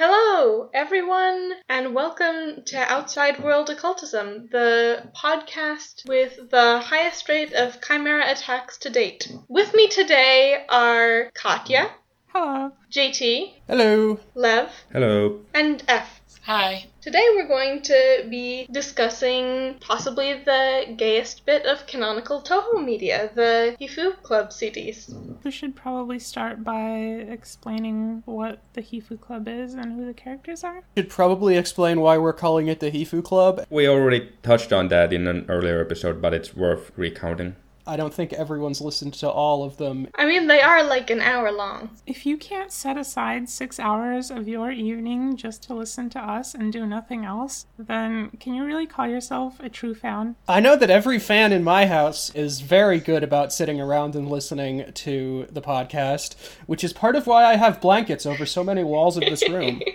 [0.00, 7.80] Hello, everyone, and welcome to Outside World Occultism, the podcast with the highest rate of
[7.80, 9.28] chimera attacks to date.
[9.48, 11.90] With me today are Katya,
[12.28, 12.70] Hello.
[12.92, 14.20] JT, Hello.
[14.36, 15.40] Lev, Hello.
[15.52, 16.17] and F.
[16.48, 16.86] Hi.
[17.02, 23.76] Today we're going to be discussing possibly the gayest bit of canonical Toho media, the
[23.78, 25.12] Hifuu Club CDs.
[25.44, 30.64] We should probably start by explaining what the Hifuu Club is and who the characters
[30.64, 30.82] are.
[30.96, 33.66] We Should probably explain why we're calling it the Hifuu Club.
[33.68, 37.56] We already touched on that in an earlier episode, but it's worth recounting.
[37.88, 40.08] I don't think everyone's listened to all of them.
[40.14, 41.90] I mean, they are like an hour long.
[42.06, 46.54] If you can't set aside six hours of your evening just to listen to us
[46.54, 50.36] and do nothing else, then can you really call yourself a true fan?
[50.46, 54.28] I know that every fan in my house is very good about sitting around and
[54.28, 56.36] listening to the podcast,
[56.66, 59.80] which is part of why I have blankets over so many walls of this room.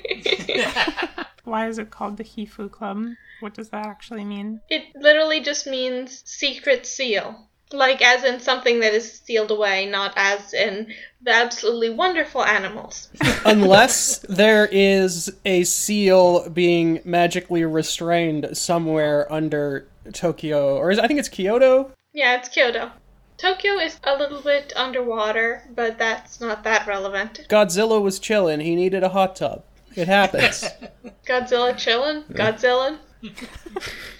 [1.44, 3.06] Why is it called the Hifuu Club?
[3.42, 4.62] What does that actually mean?
[4.70, 7.50] It literally just means secret seal.
[7.74, 13.10] Like, as in something that is sealed away, not as in the absolutely wonderful animals.
[13.46, 21.20] Unless there is a seal being magically restrained somewhere under Tokyo, or is, I think
[21.20, 21.92] it's Kyoto.
[22.14, 22.92] Yeah, it's Kyoto.
[23.38, 27.46] Tokyo is a little bit underwater, but that's not that relevant.
[27.50, 28.60] Godzilla was chilling.
[28.60, 29.64] He needed a hot tub.
[29.96, 30.64] It happens.
[31.26, 32.24] Godzilla chilling?
[32.24, 33.00] Godzilla?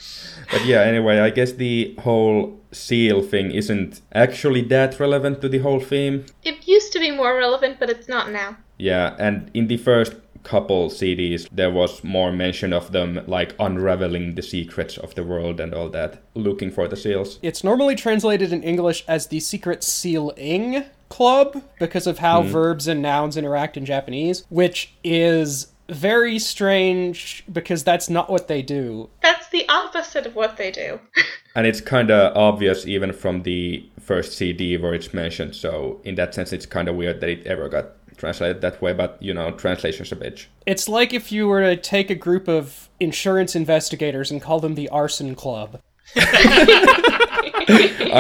[0.52, 5.60] But yeah, anyway, I guess the whole seal thing isn't actually that relevant to the
[5.60, 6.26] whole theme.
[6.44, 8.58] It used to be more relevant, but it's not now.
[8.78, 14.36] Yeah, and in the first couple CDs, there was more mention of them like unraveling
[14.36, 17.40] the secrets of the world and all that, looking for the seals.
[17.42, 22.52] It's normally translated in English as the Secret Sealing Club because of how mm-hmm.
[22.52, 28.62] verbs and nouns interact in Japanese, which is very strange because that's not what they
[28.62, 29.10] do.
[29.22, 31.00] That's the opposite of what they do.
[31.56, 36.16] And it's kind of obvious even from the first CD where it's mentioned, so in
[36.16, 39.36] that sense, it's kind of weird that it ever got translated that way, but you
[39.36, 40.48] know, translation's a bitch.
[40.66, 44.74] It's like if you were to take a group of insurance investigators and call them
[44.74, 45.80] the Arson Club.
[46.16, 46.18] I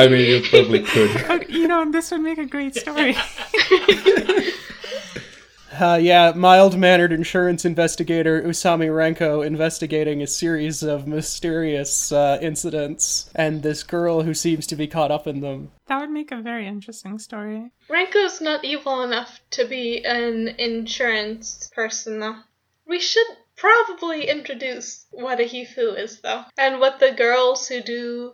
[0.09, 1.09] mean, you probably could.
[1.29, 3.16] Oh, you know, this would make a great story.
[5.79, 13.29] Uh, yeah, mild mannered insurance investigator Usami Renko investigating a series of mysterious uh, incidents,
[13.34, 15.72] and this girl who seems to be caught up in them.
[15.88, 17.72] that would make a very interesting story.
[17.89, 22.35] Renko's not evil enough to be an insurance person, though.
[22.88, 28.33] We should probably introduce what a Hifuu is, though, and what the girls who do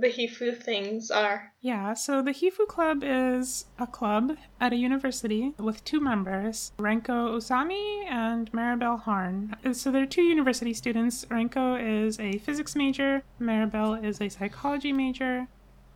[0.00, 1.52] the Hifuu things are.
[1.60, 7.36] Yeah, so the Hifuu Club is a club at a university with two members, Renko
[7.36, 9.56] Usami and Maribel Hearn.
[9.72, 11.24] So they're two university students.
[11.26, 15.48] Renko is a physics major, Maribel is a psychology major.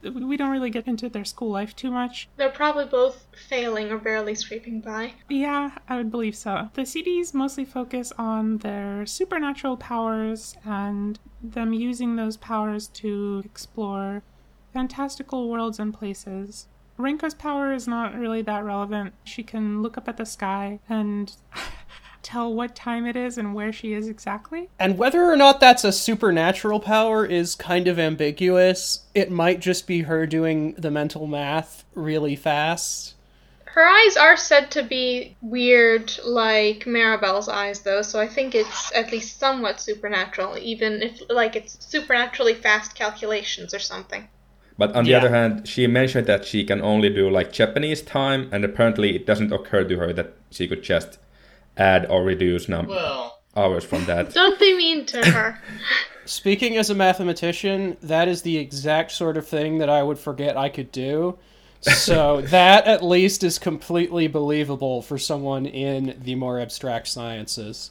[0.02, 2.28] We don't really get into their school life too much.
[2.36, 5.14] They're probably both failing or barely scraping by.
[5.28, 6.70] Yeah, I would believe so.
[6.74, 14.22] The CDs mostly focus on their supernatural powers and them using those powers to explore
[14.72, 16.66] fantastical worlds and places.
[16.98, 19.14] Renko's power is not really that relevant.
[19.24, 21.34] She can look up at the sky and
[22.22, 24.68] tell what time it is and where she is exactly.
[24.78, 29.00] And whether or not that's a supernatural power is kind of ambiguous.
[29.14, 33.14] It might just be her doing the mental math really fast.
[33.64, 38.94] Her eyes are said to be weird, like Maribel's eyes, though, so I think it's
[38.94, 44.28] at least somewhat supernatural, even if, like, it's supernaturally fast calculations or something.
[44.76, 45.18] But on the Yeah.
[45.18, 49.26] other hand, she mentioned that she can only do like Japanese time, and apparently it
[49.26, 51.18] doesn't occur to her that she could just
[51.76, 54.32] add or reduce num- Well, hours from that.
[54.34, 55.58] Don't be mean to her.
[56.24, 60.56] Speaking as a mathematician, that is the exact sort of thing that I would forget
[60.56, 61.38] I could do.
[61.80, 67.90] So that at least is completely believable for someone in the more abstract sciences.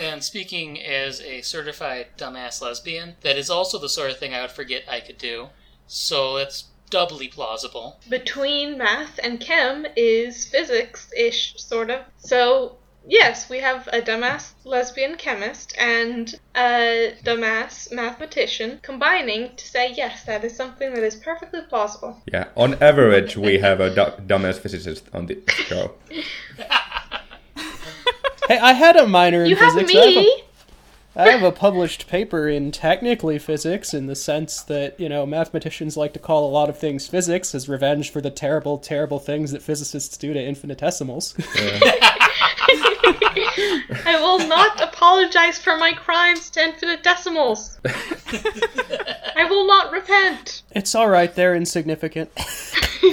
[0.00, 4.40] and speaking as a certified dumbass lesbian, that is also the sort of thing I
[4.40, 5.48] would forget I could do.
[5.86, 8.00] So it's doubly plausible.
[8.08, 12.02] Between math and chem is physics ish, sort of.
[12.18, 19.92] So, yes, we have a dumbass lesbian chemist and a dumbass mathematician combining to say,
[19.92, 22.20] yes, that is something that is perfectly plausible.
[22.32, 25.92] Yeah, on average, we have a du- dumbass physicist on the show.
[28.46, 29.94] Hey, I had a minor in You physics.
[29.94, 30.42] I have me!
[31.16, 35.96] I have a published paper in technically physics in the sense that, you know, mathematicians
[35.96, 39.52] like to call a lot of things physics as revenge for the terrible, terrible things
[39.52, 41.34] that physicists do to infinitesimals.
[43.06, 47.78] I will not apologize for my crimes to infinite decimals.
[47.84, 50.62] I will not repent.
[50.72, 52.34] It's alright, they're insignificant.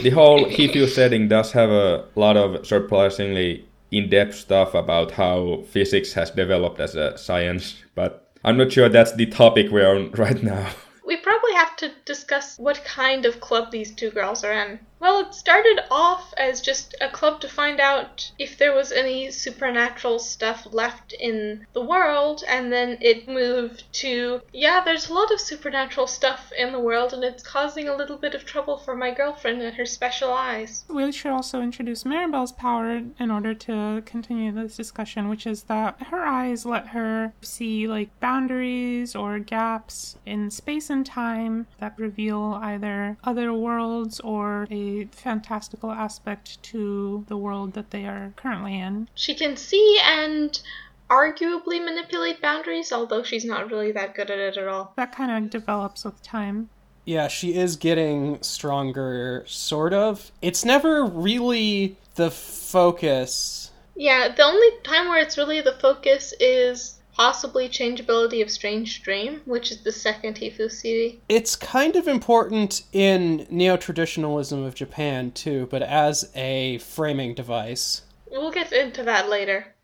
[0.02, 6.14] the whole Hifuu setting does have a lot of surprisingly in-depth stuff about how physics
[6.14, 10.42] has developed as a science, but I'm not sure that's the topic we're on right
[10.42, 10.70] now.
[11.06, 14.80] We probably have to discuss what kind of club these two girls are in.
[15.02, 19.32] Well, it started off as just a club to find out if there was any
[19.32, 25.32] supernatural stuff left in the world, and then it moved to, yeah, there's a lot
[25.32, 28.96] of supernatural stuff in the world, and it's causing a little bit of trouble for
[28.96, 30.86] my girlfriend and her special eyes.
[30.88, 36.00] We should also introduce Maribel's power in order to continue this discussion, which is that
[36.12, 42.60] her eyes let her see like boundaries or gaps in space and time that reveal
[42.62, 49.08] either other worlds or a fantastical aspect to the world that they are currently in.
[49.16, 50.60] She can see and
[51.10, 54.94] arguably manipulate boundaries, although she's not really that good at it at all.
[54.96, 56.70] That kind of develops with time.
[57.04, 60.32] Yeah, she is getting stronger, sort of.
[60.42, 63.72] It's never really the focus.
[63.96, 69.42] Yeah, the only time where it's really the focus is possibly changeability of Strange Dream,
[69.46, 71.20] which is the second Hifuu CD.
[71.30, 78.04] It's kind of important in neo traditionalism of Japan, too, but as a framing device.
[78.30, 79.76] We'll get into that later.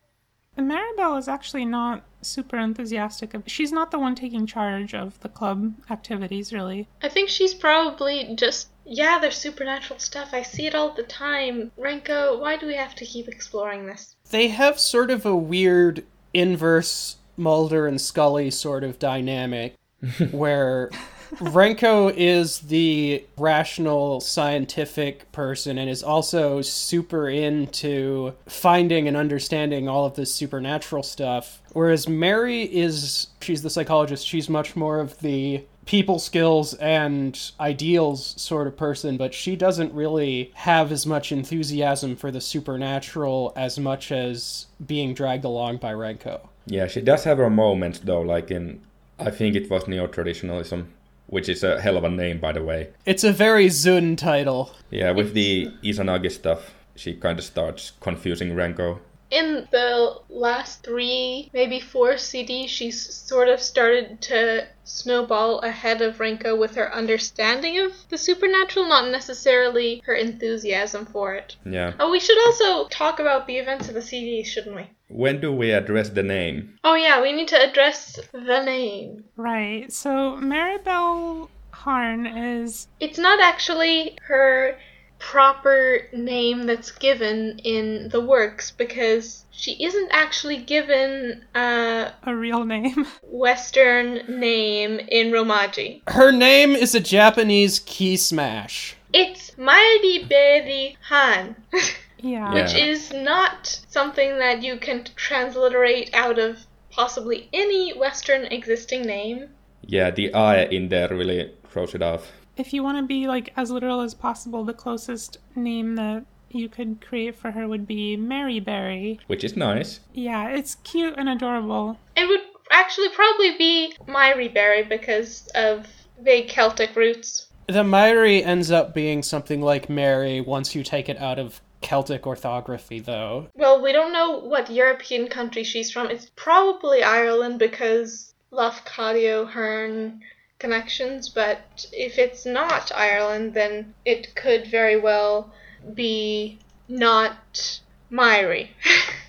[0.57, 3.35] Maribel is actually not super enthusiastic.
[3.45, 6.88] She's not the one taking charge of the club activities, really.
[7.03, 10.29] I think she's probably just, yeah, there's supernatural stuff.
[10.33, 11.71] I see it all the time.
[11.77, 14.15] Renko, why do we have to keep exploring this?
[14.31, 16.03] They have sort of a weird
[16.33, 19.75] inverse Mulder and Scully sort of dynamic
[20.31, 20.89] where
[21.35, 30.06] Renko is the rational scientific person and is also super into finding and understanding all
[30.06, 35.63] of this supernatural stuff whereas Mary is she's the psychologist she's much more of the
[35.88, 42.16] people skills and ideals sort of person, but she doesn't really have as much enthusiasm
[42.16, 46.42] for the supernatural as much as being dragged along by Renko.
[46.68, 48.81] Yeah, she does have her moments though, like in
[49.18, 50.94] I think it was neo traditionalism,
[51.25, 52.89] which is a hell of a name by the way.
[53.06, 54.72] It's a very Zun title.
[54.92, 61.50] Yeah, with the Izanagi stuff, she kind of starts confusing Renko in the last three,
[61.53, 67.79] maybe four CDs, she's sort of started to snowball ahead of Renko with her understanding
[67.79, 71.57] of the supernatural, not necessarily her enthusiasm for it.
[71.65, 71.94] Yeah.
[72.00, 74.89] Oh, we should also talk about the events of the CDs, shouldn't we?
[75.09, 76.77] When do we address the name?
[76.83, 79.25] Oh, yeah, we need to address the name.
[79.35, 79.91] Right.
[79.91, 82.88] So, Maribel Hearn is.
[83.00, 84.77] It's not actually her
[85.19, 93.08] proper name that's given in the works because she isn't actually given a real name.
[93.24, 96.02] Western name in romaji.
[96.10, 98.96] Her name is a japanese key smash.
[99.14, 101.56] It's Maribel Han
[102.20, 102.54] yeah.
[102.54, 109.50] which is not something that you can transliterate out of possibly any western existing name.
[109.81, 113.54] Yeah the i in there really throws it off if you want to be like
[113.56, 118.18] as literal as possible, the closest name that you could create for her would be
[118.18, 119.19] Mary Berry.
[119.27, 120.00] Which is nice.
[120.13, 121.98] Yeah, it's cute and adorable.
[122.15, 125.88] It would actually probably be Myri Berry because of
[126.22, 127.48] vague Celtic roots.
[127.67, 132.25] The Myri ends up being something like Mary once you take it out of Celtic
[132.25, 133.48] orthography, though.
[133.53, 136.10] Well, we don't know what European country she's from.
[136.10, 140.22] It's probably Ireland because Lafcadio Hearn
[140.60, 145.54] connections, but if it's not Ireland, then it could very well
[145.94, 148.70] be not Myri.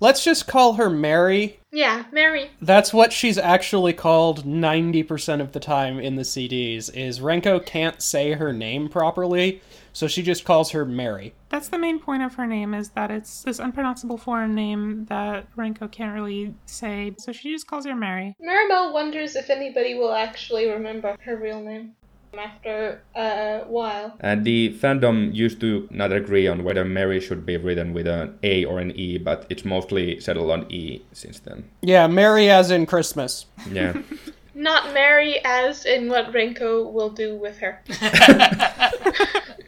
[0.00, 1.58] Let's just call her Mary.
[1.72, 2.52] Yeah, Mary.
[2.62, 8.00] That's what she's actually called 90% of the time in the CDs is Renko can't
[8.00, 9.60] say her name properly,
[9.92, 11.34] so she just calls her Mary.
[11.48, 15.52] That's the main point of her name is that it's this unpronounceable foreign name that
[15.56, 18.36] Renko can't really say, so she just calls her Mary.
[18.40, 21.96] Maribel wonders if anybody will actually remember her real name
[22.36, 24.16] after a while.
[24.20, 28.38] And the fandom used to not agree on whether Mary should be written with an
[28.42, 31.64] A or an E, but it's mostly settled on E since then.
[31.82, 33.46] Yeah, Merry as in Christmas.
[33.70, 33.94] Yeah.
[34.58, 37.80] not marry as in what Renko will do with her.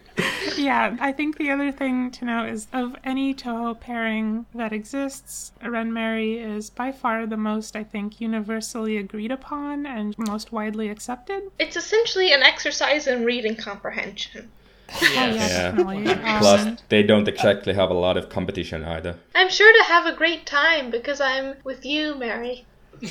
[0.57, 5.53] yeah, I think the other thing to note is of any Toho pairing that exists,
[5.63, 10.89] Ren Merry is by far the most, I think, universally agreed upon and most widely
[10.89, 11.43] accepted.
[11.59, 14.51] It's essentially an exercise in reading comprehension.
[14.93, 16.39] Oh, yeah, Yeah.
[16.41, 19.17] Plus, they don't exactly have a lot of competition either.
[19.35, 22.65] I'm sure to have a great time because I'm with you, Mary.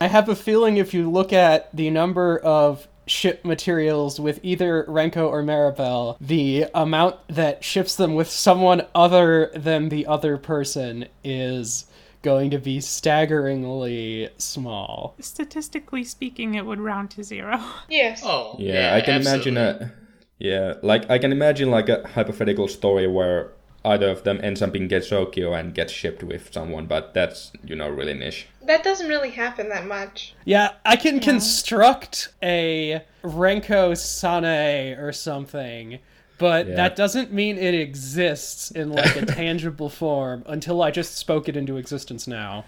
[0.00, 4.84] I have a feeling if you look at the number of ship materials with either
[4.84, 11.06] Renko or Maribel, the amount that ships them with someone other than the other person
[11.24, 11.86] is
[12.22, 15.14] going to be staggeringly small.
[15.20, 17.62] statistically speaking, it would round to zero.
[17.88, 18.22] Yes.
[18.24, 19.92] Oh, Yeah, I can imagine a
[20.38, 23.52] yeah, like I can imagine like a hypothetical story where
[23.86, 27.76] either of them ends up in Gensokyo and gets shipped with someone, but that's you
[27.76, 28.46] know really niche.
[28.62, 30.34] That doesn't really happen that much.
[30.44, 36.00] Yeah, I can construct a Renko Sane or something,
[36.38, 36.74] but Yeah.
[36.76, 41.56] that doesn't mean it exists in like a tangible form until I just spoke it
[41.56, 42.64] into existence now.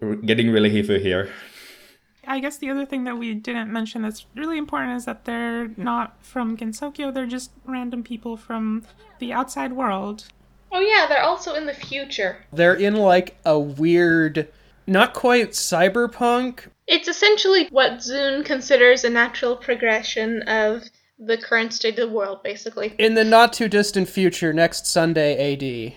[0.00, 1.30] We're getting really hifu here.
[2.28, 5.70] I guess the other thing that we didn't mention that's really important is that they're
[5.76, 8.84] not from Gensokyo, they're just random people from
[9.18, 10.26] the outside world.
[10.70, 12.44] Oh yeah, they're also in the future.
[12.52, 14.48] They're in like a weird,
[14.86, 16.66] not quite cyberpunk.
[16.86, 20.84] It's essentially what Zun considers a natural progression of
[21.18, 22.94] the current state of the world, basically.
[22.98, 25.94] In the not too distant future, next Sunday AD.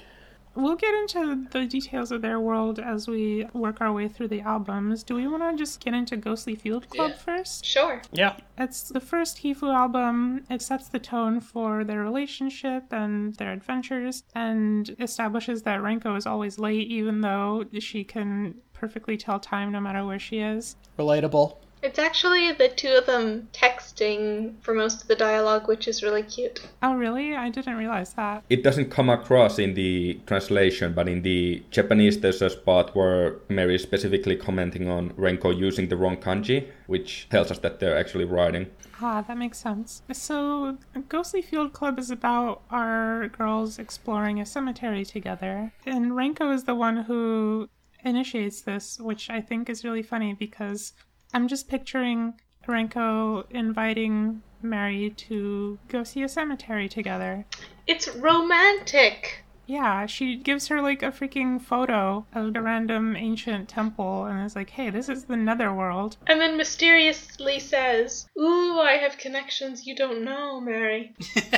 [0.54, 4.42] We'll get into the details of their world as we work our way through the
[4.42, 5.02] albums.
[5.02, 7.18] Do we want to just get into Ghostly Field Club Yeah.
[7.18, 7.66] first?
[7.66, 8.02] Sure.
[8.12, 8.36] Yeah.
[8.58, 10.44] It's the first Hifuu album.
[10.50, 16.26] It sets the tone for their relationship and their adventures and establishes that Renko is
[16.26, 20.76] always late, even though she can perfectly tell time no matter where she is.
[21.00, 21.56] Relatable.
[21.84, 26.22] It's actually the two of them texting for most of the dialogue, which is really
[26.22, 26.62] cute.
[26.84, 27.36] Oh, really?
[27.36, 28.44] I didn't realize that.
[28.50, 33.38] It doesn't come across in the translation, but in the Japanese there's a spot where
[33.50, 37.98] Mary is specifically commenting on Renko using the wrong kanji, which tells us that they're
[37.98, 38.68] actually writing.
[39.02, 40.04] Ah, that makes sense.
[40.14, 40.78] So,
[41.10, 45.74] Ghostly Field Club is about our girls exploring a cemetery together.
[45.88, 47.68] And Renko is the one who
[48.04, 50.94] initiates this, which I think is really funny because
[51.34, 52.34] I'm just picturing
[52.68, 57.46] Renko inviting Mary to go see a cemetery together.
[57.88, 59.44] It's romantic.
[59.66, 64.56] Yeah, she gives her like a freaking photo of a random ancient temple and is
[64.56, 66.18] like, hey, this is the netherworld.
[66.28, 71.16] And then mysteriously says, Ooh, I have connections you don't know, Mary.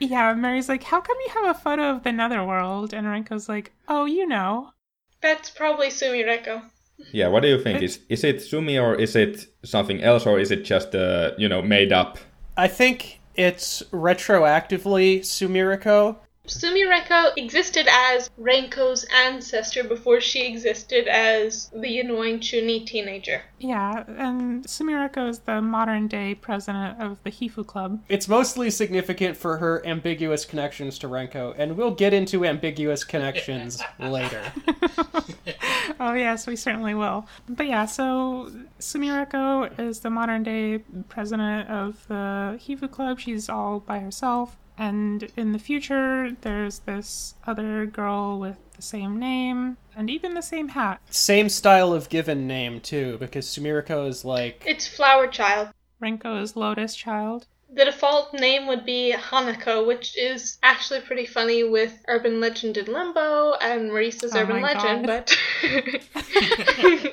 [0.00, 2.94] Yeah, Mary's like, how come you have a photo of the netherworld?
[2.94, 4.70] And Renko's like, oh, you know.
[5.20, 6.62] That's probably Sumireko.
[7.12, 7.82] Yeah, what do you think?
[7.82, 11.48] Is is it Sumi or is it something else or is it just uh, you
[11.48, 12.18] know made up?
[12.56, 16.16] I think it's retroactively Sumireko.
[16.50, 23.42] Sumireko existed as Renko's ancestor before she existed as the annoying Chuni teenager.
[23.58, 28.02] Yeah, and Sumireko is the modern day president of the Hifuu Club.
[28.08, 33.80] It's mostly significant for her ambiguous connections to Renko, and we'll get into ambiguous connections
[33.98, 34.52] later.
[36.02, 37.26] Oh, yes, we certainly will.
[37.46, 40.78] But yeah, so Sumireko is the modern day
[41.10, 43.20] president of the Hifuu Club.
[43.20, 44.56] She's all by herself.
[44.80, 50.40] And in the future, there's this other girl with the same name and even the
[50.40, 51.02] same hat.
[51.10, 54.62] Same style of given name, too, because Sumireko is like.
[54.66, 55.68] It's Flower Child.
[56.02, 57.46] Renko is Lotus Child.
[57.74, 62.86] The default name would be Hanako, which is actually pretty funny with Urban Legend in
[62.86, 65.26] Limbo and Marisa's Oh Urban Legend, God.
[65.62, 67.12] but.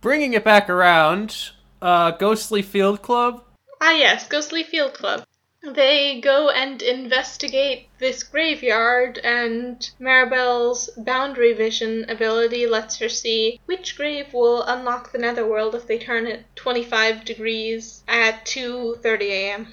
[0.00, 1.50] Bringing it back around,
[1.82, 3.44] uh, Ghostly Field Club.
[3.82, 5.24] ah, yes, Ghostly Field Club.
[5.66, 13.96] They go and investigate this graveyard, and Maribel's boundary vision ability lets her see which
[13.96, 19.72] grave will unlock the netherworld if they turn it 25 degrees at 2:30 a.m.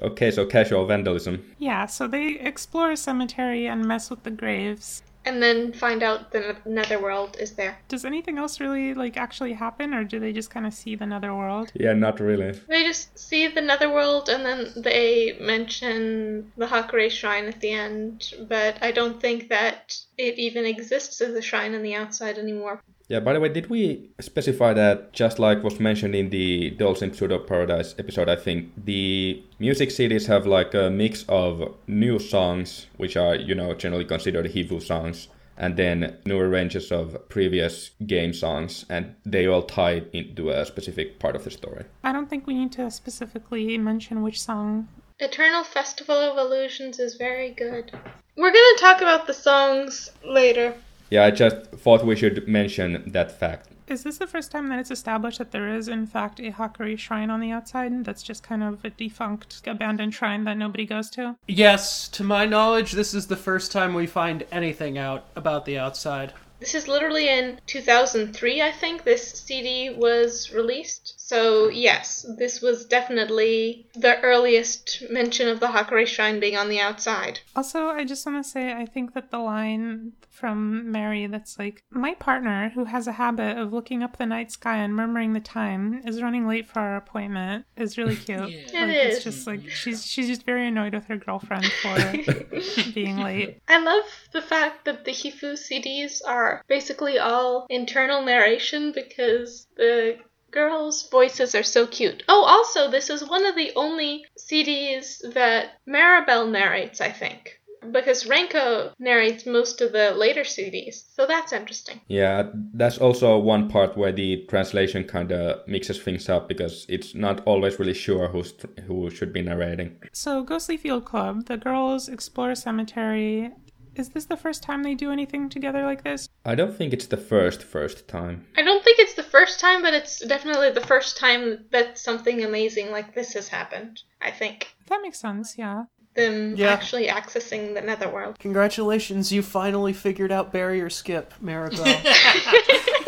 [0.00, 1.54] Okay, so casual vandalism.
[1.58, 5.02] Yeah, so they explore a cemetery and mess with the graves.
[5.28, 7.78] And then find out the netherworld is there.
[7.88, 11.04] Does anything else really like actually happen, or do they just kind of see the
[11.04, 11.70] netherworld?
[11.74, 12.52] Yeah, not really.
[12.66, 18.32] They just see the netherworld and then they mention the Hakurei shrine at the end,
[18.48, 22.80] but I don't think that it even exists as a shrine on the outside anymore.
[23.08, 27.00] Yeah, by the way, did we specify that just like was mentioned in the Dolls
[27.00, 32.18] in Pseudo Paradise episode, I think the music CDs have like a mix of new
[32.18, 37.92] songs, which are, you know, generally considered Hifuu songs, and then new arranges of previous
[38.06, 41.86] game songs, and they all tie into a specific part of the story.
[42.04, 44.86] I don't think we need to specifically mention which song.
[45.18, 47.90] Eternal Festival of Illusions is very good.
[48.36, 50.74] We're gonna talk about the songs later.
[51.10, 53.68] Yeah, I just thought we should mention that fact.
[53.88, 56.98] Is this the first time that it's established that there is, in fact, a Hakurei
[56.98, 61.08] shrine on the outside that's just kind of a defunct, abandoned shrine that nobody goes
[61.10, 61.36] to?
[61.46, 65.78] Yes, to my knowledge, this is the first time we find anything out about the
[65.78, 66.34] outside.
[66.60, 71.17] This is literally in 2003, I think, this CD was released.
[71.28, 76.80] So, yes, this was definitely the earliest mention of the Hakurei Shrine being on the
[76.80, 77.40] outside.
[77.54, 81.82] Also, I just want to say, I think that the line from Mary that's like,
[81.90, 85.40] My partner, who has a habit of looking up the night sky and murmuring the
[85.40, 88.48] time, is running late for our appointment, is really cute.
[88.72, 88.86] Yeah.
[88.86, 93.18] Like, It it's just like, she's, she's just very annoyed with her girlfriend for being
[93.18, 93.60] late.
[93.68, 100.16] I love the fact that the Hifuu CDs are basically all internal narration because the
[100.58, 102.24] girls' voices are so cute.
[102.28, 107.60] Oh, also, this is one of the only CDs that Maribel narrates, I think.
[107.92, 112.00] Because Renko narrates most of the later CDs, so that's interesting.
[112.08, 117.14] Yeah, that's also one part where the translation kind of mixes things up because it's
[117.14, 118.52] not always really sure who's
[118.88, 119.96] who should be narrating.
[120.12, 123.52] So, Ghostly Field Club, the girls explore a cemetery.
[123.98, 126.28] Is this the first time they do anything together like this?
[126.44, 128.46] I don't think it's the first first time.
[128.56, 132.44] I don't think it's the first time, but it's definitely the first time that something
[132.44, 134.68] amazing like this has happened, I think.
[134.86, 135.84] That makes sense, yeah.
[136.14, 136.68] Them Yeah.
[136.68, 138.38] actually accessing the netherworld.
[138.38, 141.84] Congratulations, you finally figured out barrier skip, Maribel.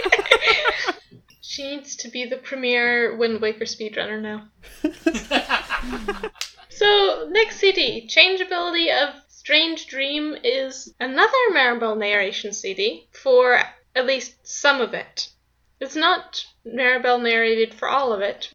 [1.42, 4.48] She needs to be the premier Wind Waker speedrunner now.
[6.68, 9.10] so, next CD, Changeability of
[9.50, 13.60] Strange Dream is another Maribel narration CD for
[13.96, 15.28] at least some of it.
[15.80, 18.54] It's not Maribel narrated for all of it.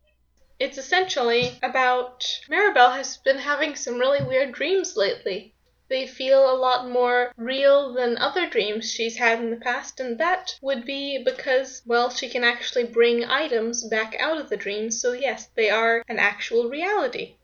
[0.58, 5.54] It's essentially about Maribel has been having some really weird dreams lately.
[5.90, 10.18] They feel a lot more real than other dreams she's had in the past, and
[10.20, 15.02] that would be because, well, she can actually bring items back out of the dreams,
[15.02, 17.36] so yes, they are an actual reality.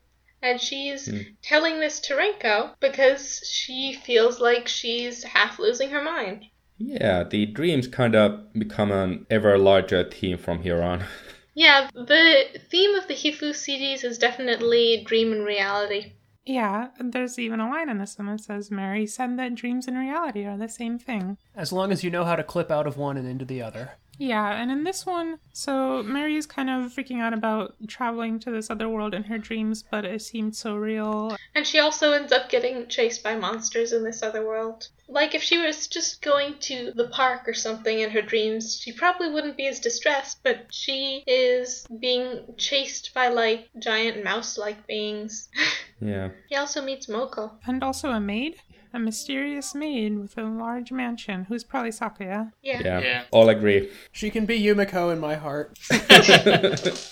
[0.42, 1.20] And she's hmm.
[1.40, 6.46] telling this to Renko because she feels like she's half losing her mind.
[6.78, 11.04] Yeah, the dreams kind of become an ever larger theme from here on.
[11.54, 16.12] Yeah, the theme of the Hifuu CDs is definitely dream and reality.
[16.44, 19.86] Yeah, and there's even a line in this one that says, Mary said that dreams
[19.86, 21.36] and reality are the same thing.
[21.54, 23.92] as long as you know how to clip out of one and into the other.
[24.18, 28.50] Yeah, and in this one, so Mary is kind of freaking out about traveling to
[28.50, 31.36] this other world in her dreams, but it seemed so real.
[31.54, 34.88] And she also ends up getting chased by monsters in this other world.
[35.08, 38.92] Like if she was just going to the park or something in her dreams, she
[38.92, 44.86] probably wouldn't be as distressed, but she is being chased by like giant mouse like
[44.86, 45.48] beings.
[46.04, 46.30] Yeah.
[46.48, 47.52] he also meets Moko.
[47.64, 48.56] And also a maid?
[48.94, 52.52] A mysterious maid with a large mansion, who's probably Sakuya.
[52.62, 52.80] Yeah.
[52.84, 53.00] Yeah.
[53.00, 53.24] Yeah.
[53.30, 53.90] All agree.
[54.12, 55.78] She can be Yumeko in my heart.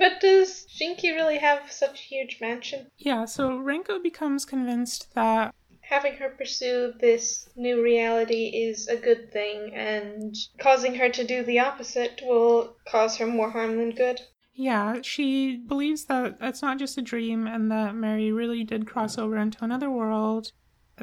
[0.00, 2.86] But does Shinki really have such a huge mansion?
[2.96, 9.30] Yeah, so Renko becomes convinced that Having her pursue this new reality is a good
[9.30, 14.20] thing, and causing her to do the opposite will cause her more harm than good.
[14.54, 19.18] Yeah, she believes that it's not just a dream and that Mary really did cross
[19.18, 20.52] over into another world.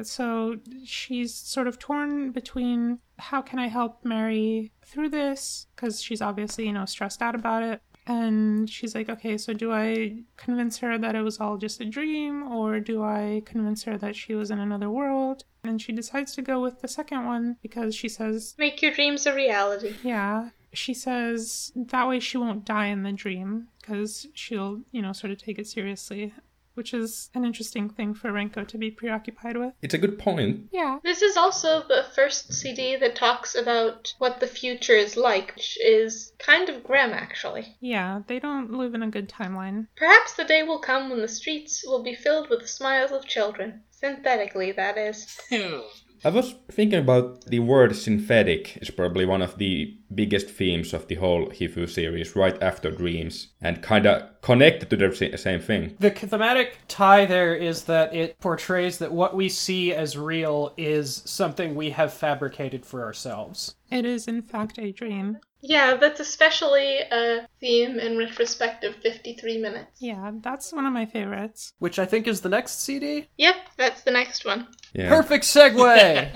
[0.02, 5.66] So she's sort of torn between how can I help Mary through this?
[5.74, 7.82] Because she's obviously, you know, stressed out about it.
[8.06, 11.84] And she's like, okay, so do I convince her that it was all just a
[11.84, 15.44] dream or do I convince her that she was in another world?
[15.62, 19.26] And she decides to go with the second one because she says, Make your dreams
[19.26, 19.94] a reality.
[20.02, 20.50] yeah.
[20.72, 25.30] She says that way she won't die in the dream because she'll, you know, sort
[25.30, 26.32] of take it seriously,
[26.78, 29.74] which is an interesting thing for Renko to be preoccupied with.
[29.82, 30.68] It's a good point.
[30.72, 31.00] Yeah.
[31.02, 35.76] This is also the first CD that talks about what the future is like, which
[35.84, 37.76] is kind of grim, actually.
[37.80, 39.88] Yeah, they don't live in a good timeline.
[39.96, 43.26] Perhaps the day will come when the streets will be filled with the smiles of
[43.26, 43.82] children.
[43.90, 45.36] Synthetically, that is.
[45.50, 45.80] Hmm.
[46.24, 46.30] Ew.
[46.30, 51.06] I was thinking about the word synthetic is probably one of the biggest themes of
[51.08, 55.96] the whole Hifuu series, right after dreams, and kind of connected to the same thing.
[55.98, 61.22] The thematic tie there is that it portrays that what we see as real is
[61.24, 63.74] something we have fabricated for ourselves.
[63.90, 65.38] It is, in fact, a dream.
[65.60, 69.90] Yeah, that's especially a theme in retrospective 53 minutes.
[70.00, 71.72] Yeah, that's one of my favorites.
[71.80, 73.26] Which I think is the next CD.
[73.38, 74.68] Yep, that's the next one.
[74.94, 75.08] Yeah.
[75.08, 76.28] Perfect segue!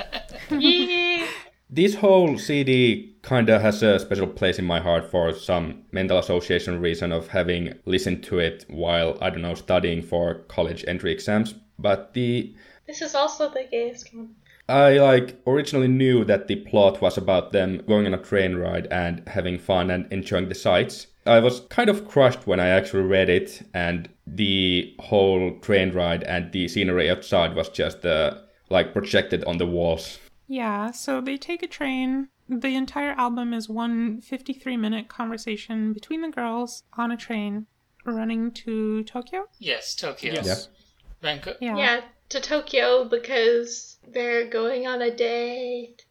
[1.75, 6.19] This whole CD kind of has a special place in my heart for some mental
[6.19, 11.13] association reason of having listened to it while, I don't know, studying for college entry
[11.13, 11.55] exams.
[11.79, 12.55] But the
[12.87, 14.35] This is also the gayest one.
[14.69, 18.87] I like originally knew that the plot was about them going on a train ride
[18.91, 21.07] and having fun and enjoying the sights.
[21.27, 26.23] I was kind of crushed when I actually read it, and the whole train ride
[26.25, 28.39] and the scenery outside was just uh,
[28.71, 30.19] like projected on the walls.
[30.49, 32.29] Yeah, so they take a train.
[32.49, 37.67] The entire album is one 53 minute conversation between the girls on a train
[38.05, 39.47] running to Tokyo.
[39.59, 40.35] Yes, Tokyo.
[40.35, 40.69] Yes.
[41.23, 41.77] Renko- Yeah.
[41.77, 46.05] Yeah, to Tokyo because they're going on a date.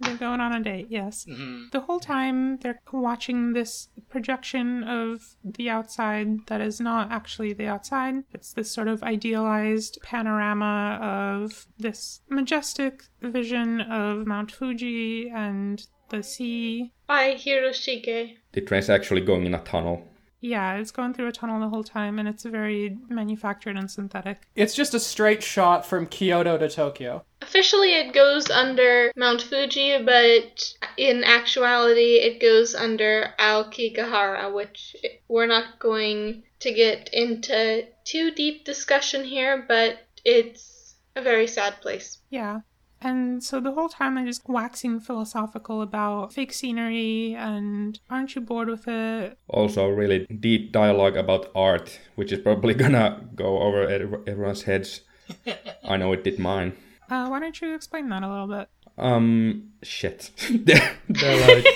[0.00, 1.24] They're going on a date, yes.
[1.28, 1.70] Mhm.
[1.70, 7.66] The whole time they're watching this projection of the outside that is not actually the
[7.66, 8.24] outside.
[8.32, 16.22] It's this sort of idealized panorama of this majestic vision of Mount Fuji and the
[16.22, 16.92] sea.
[17.06, 18.36] By Hiroshige.
[18.52, 20.08] The train's actually going in a tunnel.
[20.42, 24.42] Yeah, it's going through a tunnel the whole time and it's very manufactured and synthetic.
[24.56, 27.24] It's just a straight shot from Kyoto to Tokyo.
[27.40, 34.96] Officially, it goes under Mount Fuji, but in actuality, it goes under Aokigahara, which
[35.28, 41.80] we're not going to get into too deep discussion here, but it's a very sad
[41.80, 42.18] place.
[42.30, 42.60] Yeah.
[43.04, 48.40] And so the whole time I'm just waxing philosophical about fake scenery and aren't you
[48.40, 49.36] bored with it?
[49.48, 53.88] Also, really deep dialogue about art, which is probably gonna go over
[54.26, 55.00] everyone's heads.
[55.84, 56.74] I know it did mine.
[57.10, 58.68] Uh, why don't you explain that a little bit?
[58.96, 60.30] Um, shit.
[60.50, 61.66] they're, they're like,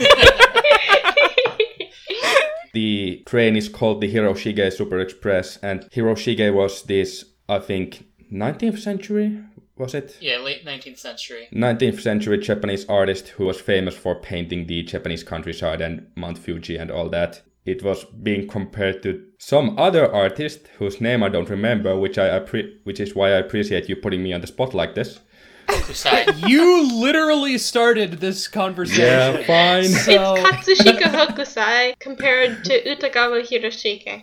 [2.72, 8.78] the train is called the Hiroshige Super Express, and Hiroshige was this, I think, 19th
[8.78, 9.40] century,
[9.78, 10.16] was it?
[10.20, 11.48] Yeah, late 19th century.
[11.52, 16.76] 19th century Japanese artist who was famous for painting the Japanese countryside and Mount Fuji
[16.76, 17.42] and all that.
[17.64, 22.28] It was being compared to some other artist whose name I don't remember, which I
[22.38, 25.20] appre- which is why I appreciate you putting me on the spot like this.
[25.66, 26.48] Kusai.
[26.48, 29.04] You literally started this conversation.
[29.04, 29.84] Yeah, fine.
[29.88, 34.22] So- It's Katsushika Hokusai compared to Utagawa Hiroshige.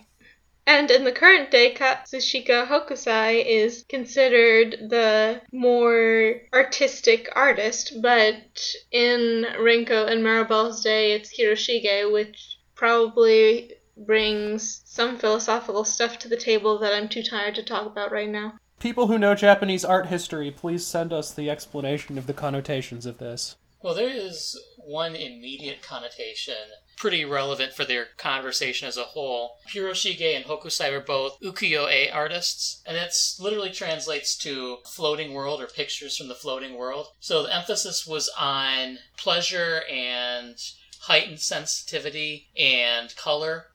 [0.65, 9.45] And in the current day, Katsushika Hokusai is considered the more artistic artist, but in
[9.57, 16.79] Renko and Maribel's day, it's Hiroshige, which probably brings some philosophical stuff to the table
[16.79, 18.53] that I'm too tired to talk about right now.
[18.79, 23.17] People who know Japanese art history, please send us the explanation of the connotations of
[23.17, 23.55] this.
[23.81, 26.55] Well, there is one immediate connotation
[26.97, 29.57] pretty relevant for their conversation as a whole.
[29.73, 35.67] Hiroshige and Hokusai were both ukiyo-e artists, and it's literally translates to floating world or
[35.67, 37.07] pictures from the floating world.
[37.19, 40.55] So the emphasis was on pleasure and
[41.01, 43.67] heightened sensitivity and color.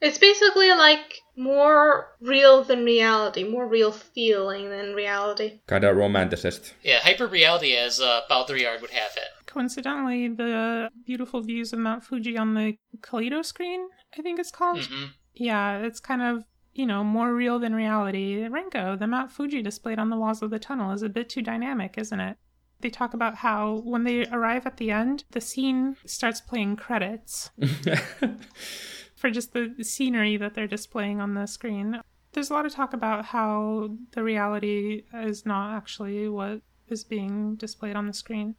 [0.00, 5.60] It's basically like more real than reality, more real feeling than reality.
[5.68, 6.72] Kinda romanticist.
[6.82, 9.41] Yeah, hyper reality as uh, Baudrillard would have it.
[9.52, 13.86] Coincidentally, the beautiful views of Mount Fuji on the Kaleido screen,
[14.18, 14.86] I think it's called.
[14.86, 18.48] hmm Yeah, it's kind of, you know, more real than reality.
[18.48, 21.42] Renko, the Mount Fuji displayed on the walls of the tunnel, is a bit too
[21.42, 22.38] dynamic, isn't it?
[22.80, 27.50] They talk about how when they arrive at the end, the scene starts playing credits
[29.14, 32.00] for just the scenery that they're displaying on the screen.
[32.32, 37.56] There's a lot of talk about how the reality is not actually what is being
[37.56, 38.56] displayed on the screen.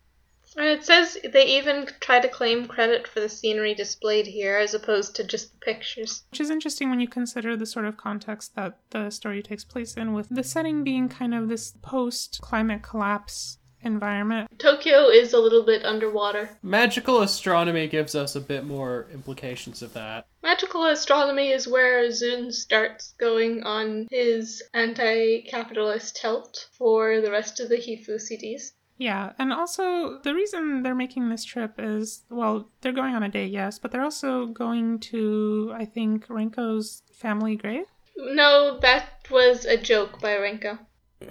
[0.56, 4.74] And it says they even try to claim credit for the scenery displayed here as
[4.74, 6.24] opposed to just the pictures.
[6.32, 9.96] Which is interesting when you consider the sort of context that the story takes place
[9.96, 14.50] in, with the setting being kind of this post climate collapse environment.
[14.60, 16.50] Tokyo is a little bit underwater.
[16.62, 20.28] Magical astronomy gives us a bit more implications of that.
[20.42, 27.60] Magical astronomy is where Zun starts going on his anti capitalist tilt for the rest
[27.60, 28.72] of the Hifuu CDs.
[28.98, 33.30] Yeah, and also the reason they're making this trip is well, they're going on a
[33.30, 37.86] date, yes, but they're also going to, I think, Renko's family grave.
[38.16, 40.78] No, that was a joke by Renko.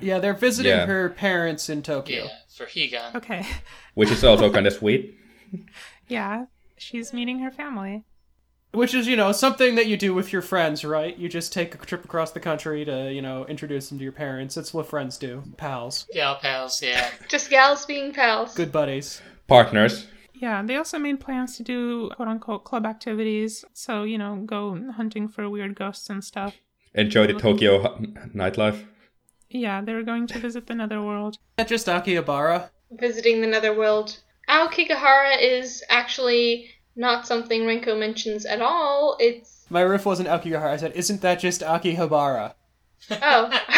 [0.00, 0.86] Yeah, they're visiting Yeah.
[0.86, 2.24] her parents in Tokyo.
[2.24, 3.14] Yeah, for Higan.
[3.16, 3.46] Okay.
[3.94, 5.16] Which is also kind of sweet.
[6.08, 6.46] yeah,
[6.76, 8.04] she's meeting her family.
[8.72, 11.16] Which is, you know, something that you do with your friends, right?
[11.18, 14.12] You just take a trip across the country to, you know, introduce them to your
[14.12, 14.56] parents.
[14.56, 15.42] It's what friends do.
[15.58, 16.06] Pals.
[16.12, 17.10] yeah pals, yeah.
[17.28, 18.54] Just gals being pals.
[18.54, 19.20] Good buddies.
[19.46, 20.06] Partners.
[20.32, 23.64] Yeah, they also made plans to do quote unquote club activities.
[23.74, 26.54] So, you know, go hunting for weird ghosts and stuff.
[26.94, 28.84] Enjoy the Tokyo h- nightlife.
[29.50, 31.36] Yeah, they were going to visit the netherworld.
[31.58, 32.70] Not just Akihabara.
[32.90, 34.18] Visiting the netherworld.
[34.48, 39.16] Aokigahara is actually not something Renko mentions at all.
[39.18, 40.70] It's My riff wasn't Akihabara.
[40.70, 42.54] I said, isn't that just Akihabara?
[43.10, 43.60] Oh.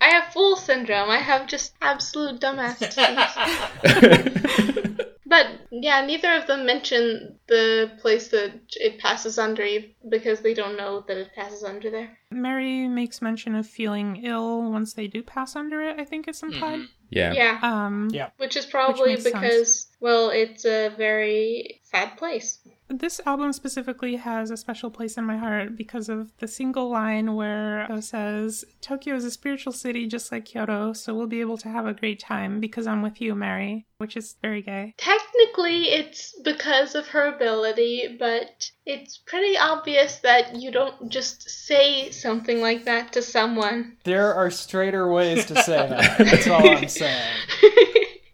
[0.00, 1.08] I have fool syndrome.
[1.08, 5.00] I have just absolute dumbass teeth.
[5.34, 9.66] But yeah, neither of them mention the place that it passes under
[10.08, 12.16] because they don't know that it passes under there.
[12.30, 16.44] Mary makes mention of feeling ill once they do pass under it, I think it's
[16.44, 16.78] implied.
[16.78, 16.88] Mhm.
[17.10, 17.32] yeah.
[17.32, 18.30] Yeah, Um, Yeah.
[18.36, 19.34] which is probably makes sense.
[19.34, 22.60] because, well, it's a very sad place.
[22.88, 27.34] This album specifically has a special place in my heart because of the single line
[27.34, 31.56] where it says, Tokyo is a spiritual city just like Kyoto, so we'll be able
[31.58, 34.94] to have a great time because I'm with you, Mary, which is very gay.
[34.98, 42.10] Technically, it's because of her ability, but it's pretty obvious that you don't just say
[42.10, 43.96] something like that to someone.
[44.04, 46.18] There are straighter ways to say that.
[46.24, 47.32] That's all I'm saying.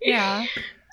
[0.03, 0.47] Yeah.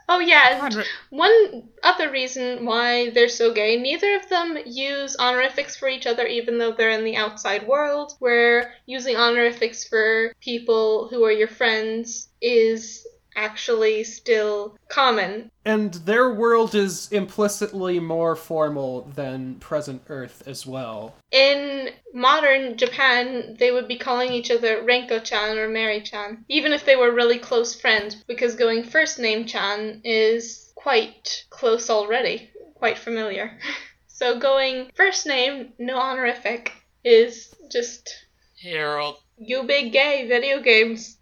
[0.09, 0.69] Oh, yeah.
[1.09, 6.25] One other reason why they're so gay, neither of them use honorifics for each other,
[6.25, 11.47] even though they're in the outside world, where using honorifics for people who are your
[11.47, 13.05] friends is
[13.37, 15.49] actually still common.
[15.63, 21.15] And their world is implicitly more formal than present Earth as well.
[21.31, 26.73] In modern Japan, they would be calling each other Renko chan or Mary chan, even
[26.73, 32.49] if they were really close friends, because going first name chan is quite close already,
[32.75, 33.57] quite familiar.
[34.17, 36.71] So going first name, no honorific,
[37.03, 38.25] is just
[38.63, 39.17] Harold.
[39.37, 41.16] you big gay video games.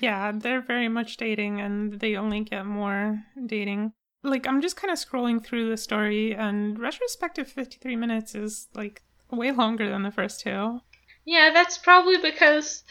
[0.00, 3.92] Yeah, they're very much dating and they only get more dating.
[4.22, 9.02] Like, I'm just kind of scrolling through the story, and retrospective 53 minutes is like
[9.30, 10.80] way longer than the first two.
[11.24, 12.84] Yeah, that's probably because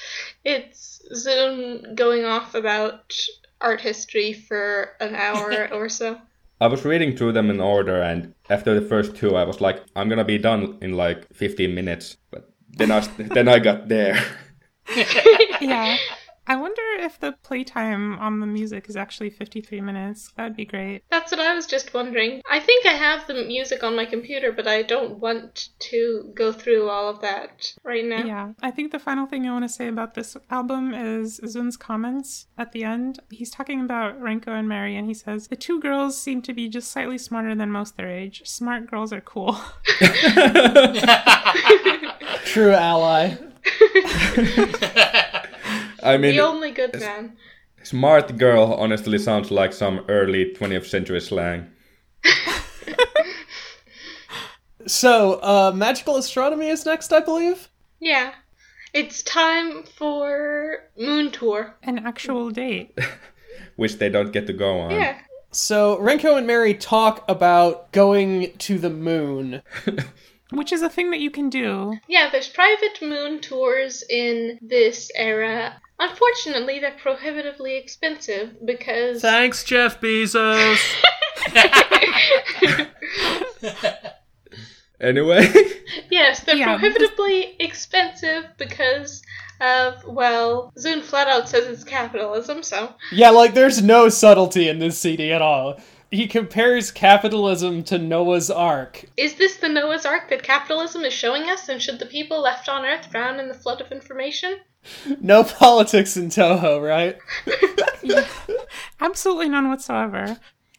[0.44, 3.14] it's Zun going off about
[3.62, 6.20] art history for an hour or so.
[6.62, 9.84] I was reading through them in order, and after the first two, I was like,
[9.96, 12.18] I'm gonna be done in like 15 minutes.
[12.32, 14.24] But then I then I got there.
[15.62, 15.98] Yeah.
[16.50, 20.34] I wonder if the playtime on the music is actually 53 minutes.
[20.36, 21.04] That'd be great.
[21.12, 22.42] That's what I was just wondering.
[22.50, 26.52] I think I have the music on my computer, but I don't want to go
[26.52, 28.24] through all of that right now.
[28.24, 28.54] Yeah.
[28.64, 32.48] I think the final thing I want to say about this album is Zun's comments
[32.58, 33.20] at the end.
[33.30, 36.68] He's talking about Renko and Mary, and he says, The two girls seem to be
[36.68, 38.42] just slightly smarter than most their age.
[38.46, 39.54] Smart girls are cool.
[42.46, 43.38] True ally.
[46.04, 47.38] I mean, The only good man.
[47.84, 51.68] smart girl honestly sounds like some early 20th century slang.
[54.88, 57.70] So, uh, magical astronomy is next, I believe.
[58.00, 58.34] Yeah.
[58.94, 61.76] It's time for Moon Tour.
[61.84, 62.98] An actual date.
[63.76, 64.92] Which they don't get to go on.
[64.92, 65.20] Yeah.
[65.52, 69.62] So, Renko and Mary talk about going to the moon.
[70.52, 71.98] Which is a thing that you can do.
[72.08, 75.80] Yeah, there's private moon tours in this era.
[76.00, 79.22] Unfortunately, they're prohibitively expensive because.
[79.22, 80.80] Thanks, Jeff Bezos.
[85.02, 85.48] Anyway,
[86.12, 89.22] yes, they're Yeah, prohibitively expensive because
[89.62, 92.94] of, well, Zun flat out says it's capitalism, so.
[93.12, 95.80] yeah, like, there's no subtlety in this CD at all.
[96.12, 99.06] He compares capitalism to Noah's Ark.
[99.16, 102.68] Is this the Noah's Ark that capitalism is showing us, and should the people left
[102.68, 104.58] on Earth drown in the flood of information?
[105.22, 107.18] No politics in Toho, right?
[109.00, 110.38] Absolutely none whatsoever.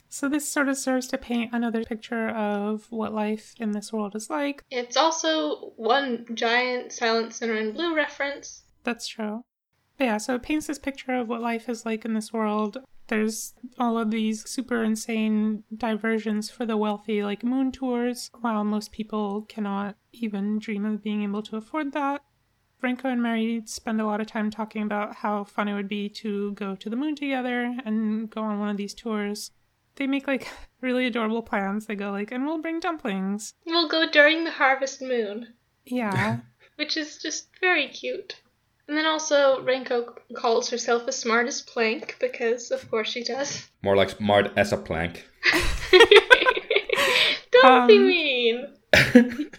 [0.08, 4.16] So this sort of serves to paint another picture of what life in this world
[4.16, 4.64] is like.
[4.68, 8.64] It's also one giant Silent Sinner in Blue reference.
[8.82, 9.44] That's true.
[10.00, 12.78] Yeah, so it paints this picture of what life is like in this world.
[13.08, 18.92] There's all of these super insane diversions for the wealthy, like moon tours, while most
[18.92, 22.22] people cannot even dream of being able to afford that.
[22.82, 26.08] Renko and Mary spend a lot of time talking about how fun it would be
[26.08, 29.50] to go to the moon together and go on one of these tours.
[29.96, 30.48] They make like
[30.80, 31.86] really adorable plans.
[31.86, 33.52] They go like, and we'll bring dumplings.
[33.66, 35.48] We'll go during the harvest moon,
[35.84, 36.38] Yeah.
[36.76, 38.40] which is just very cute.
[38.90, 43.68] And then also, Renko calls herself as smart as Planck, because of course she does.
[43.82, 45.28] more like smart as a plank.
[47.52, 48.66] Don't be Um, mean.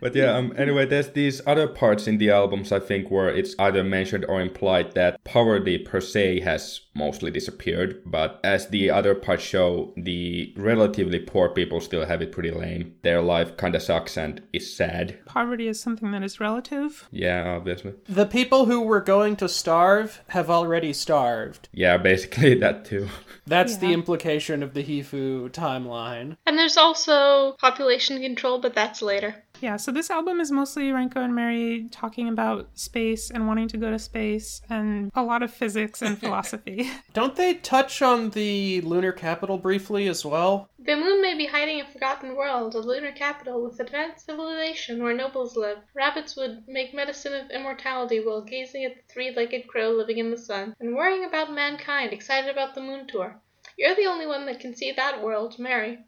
[0.00, 3.54] But yeah, um, anyway, there's these other parts in the albums I think where it's
[3.58, 9.14] either mentioned or implied that poverty per se has mostly disappeared, but as the other
[9.14, 12.94] parts show, the relatively poor people still have it pretty lame.
[13.02, 15.18] Their life kinda sucks and is sad.
[15.26, 17.08] Poverty is something that is relative.
[17.10, 17.94] Yeah, obviously.
[18.08, 21.68] The people who were going to starve have already starved.
[21.72, 23.08] Yeah, basically that too.
[23.46, 26.36] That's the implication of the Hifuu timeline.
[26.46, 29.44] And there's also population control, but that's later.
[29.64, 33.78] Yeah, so this album is mostly Renko and Mary talking about space and wanting to
[33.78, 36.90] go to space and a lot of physics and philosophy.
[37.14, 40.68] Don't they touch on the lunar capital briefly as well?
[40.78, 45.14] The moon may be hiding a forgotten world, a lunar capital with advanced civilization where
[45.14, 45.78] nobles live.
[45.94, 50.36] Rabbits would make medicine of immortality while gazing at the three-legged crow living in the
[50.36, 53.40] sun and worrying about mankind, excited about the moon tour.
[53.78, 56.00] You're the only one that can see that world, Mary.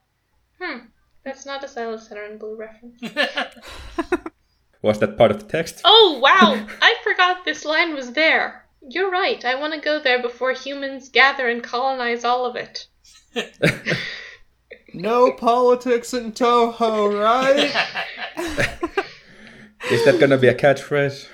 [0.61, 0.89] Hmm,
[1.27, 3.03] that's not a Silas Center Blue reference.
[4.83, 5.81] Was that part of the text?
[5.85, 6.65] Oh, wow!
[6.81, 8.65] I forgot this line was there.
[8.89, 12.87] You're right, I want to go there before humans gather and colonize all of it.
[14.95, 17.71] No politics in Toho, right?
[19.91, 21.29] Is that gonna be a catchphrase?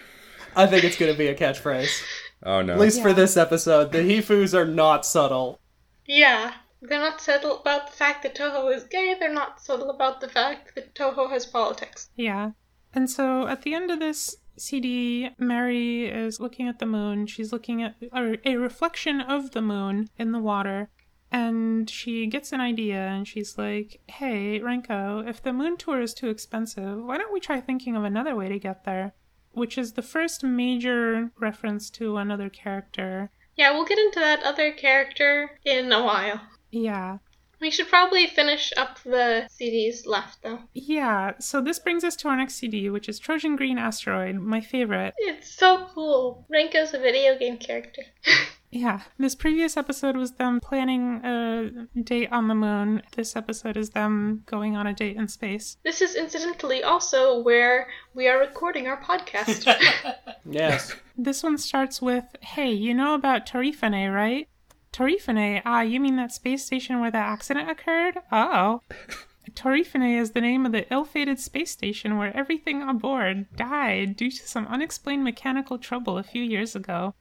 [0.57, 2.03] I think it's gonna be a catchphrase.
[2.43, 2.73] Oh no.
[2.73, 3.93] At least for this episode.
[3.93, 5.61] The Hifuus are not subtle.
[6.07, 10.21] Yeah, they're not subtle about the fact that Toho is gay, they're not subtle about
[10.21, 12.11] the fact that Toho has politics.
[12.17, 12.51] yeah.
[12.95, 17.27] And so at the end of this CD, Merry is looking at the moon.
[17.27, 20.91] She's looking at a, a reflection of the moon in the water.
[21.31, 26.13] And she gets an idea and she's like, hey, Renko, if the moon tour is
[26.13, 29.15] too expensive, why don't we try thinking of another way to get there?
[29.53, 33.31] Which is the first major reference to another character.
[33.57, 36.43] Yeah, we'll get into that other character in a while.
[36.73, 37.19] Yeah.
[37.61, 40.59] We should probably finish up the CDs left, though.
[40.75, 44.61] Yeah, so this brings us to our next CD, which is Trojan Green Asteroid, my
[44.61, 45.15] favorite.
[45.17, 46.45] It's so cool.
[46.53, 48.03] Renko's a video game character.
[48.75, 51.71] Yeah, this previous episode was them planning a
[52.03, 53.03] date on the moon.
[53.15, 55.77] This episode is them going on a date in space.
[55.85, 59.67] this is incidentally also where we are recording our podcast.
[60.51, 60.95] Yes.
[61.19, 64.49] This one starts with Hey, you know about Torifune, right?
[64.93, 65.63] Torifune?
[65.65, 68.19] Ah, you mean that space station where that accident occurred?
[68.31, 68.83] Uh oh.
[69.55, 74.31] Torifune is the name of the ill fated space station where everything aboard died due
[74.31, 77.15] to some unexplained mechanical trouble a few years ago.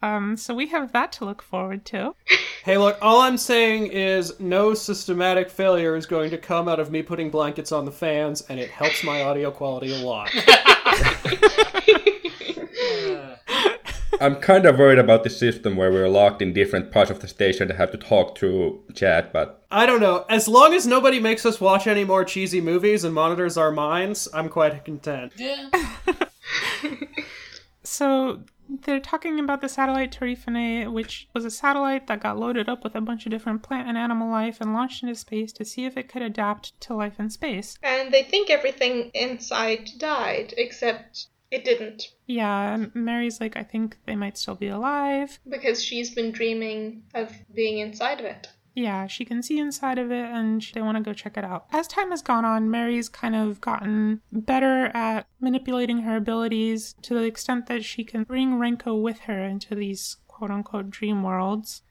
[0.00, 2.14] Um, so we have that to look forward to.
[2.64, 6.90] Hey, look, all I'm saying is no systematic failure is going to come out of
[6.90, 10.28] me putting blankets on the fans, and it helps my audio quality a lot.
[14.20, 17.28] I'm kind of worried about the system where we're locked in different parts of the
[17.28, 20.24] station that have to talk through chat, but I don't know.
[20.28, 24.28] As long as nobody makes us watch any more cheesy movies and monitors our minds,
[24.34, 25.32] I'm quite content.
[25.36, 25.70] yeah.
[27.84, 32.84] So they're talking about the satellite Torifune, which was a satellite that got loaded up
[32.84, 35.86] with a bunch of different plant and animal life and launched into space to see
[35.86, 37.78] if it could adapt to life in space.
[37.82, 42.08] and they think everything inside died, except it didn't.
[42.26, 45.38] Yeah, Merry's like, I think they might still be alive.
[45.48, 48.48] Because she's been dreaming of being inside of it.
[48.74, 51.66] Yeah, she can see inside of it and they want to go check it out.
[51.72, 57.14] As time has gone on, Merry's kind of gotten better at manipulating her abilities to
[57.14, 61.82] the extent that she can bring Renko with her into these quote unquote dream worlds.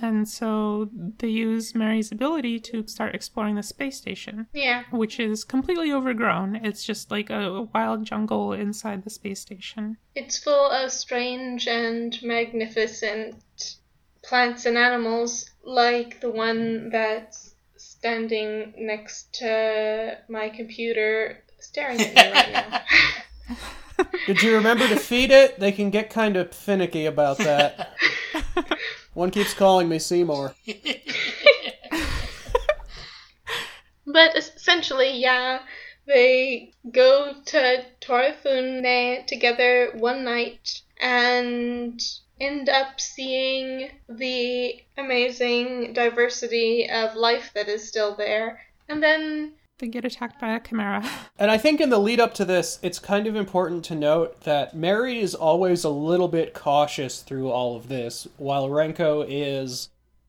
[0.00, 4.84] And so they use Merry's ability to start exploring the space station, Yeah.
[4.90, 6.56] which is completely overgrown.
[6.56, 9.96] It's just like a wild jungle inside the space station.
[10.14, 13.36] It's full of strange and magnificent
[14.24, 22.32] plants and animals, like the one that's standing next to my computer staring at me
[22.32, 24.06] right now.
[24.26, 25.58] Did you remember to feed it?
[25.60, 27.96] They can get kind of finicky about that.
[29.14, 30.54] One keeps calling me Seymour.
[34.04, 35.62] But essentially, yeah,
[36.06, 42.02] they go to Torifune together one night and
[42.40, 48.60] end up seeing the amazing diversity of life that is still there.
[48.88, 51.04] And then They get attacked by a chimera.
[51.40, 54.42] And I think in the lead up to this, it's kind of important to note
[54.42, 59.88] that Merry is always a little bit cautious through all of this, while Renko is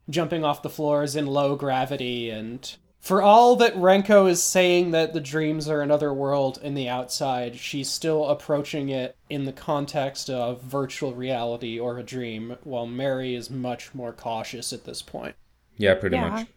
[0.10, 2.32] jumping off the floors in low gravity.
[2.32, 6.90] And for all that Renko is saying that the dreams are another world in the
[6.90, 12.88] outside, she's still approaching it in the context of virtual reality or a dream, while
[12.88, 15.36] Merry is much more cautious at this point.
[15.78, 16.30] yeah, pretty Yeah.
[16.30, 16.48] much.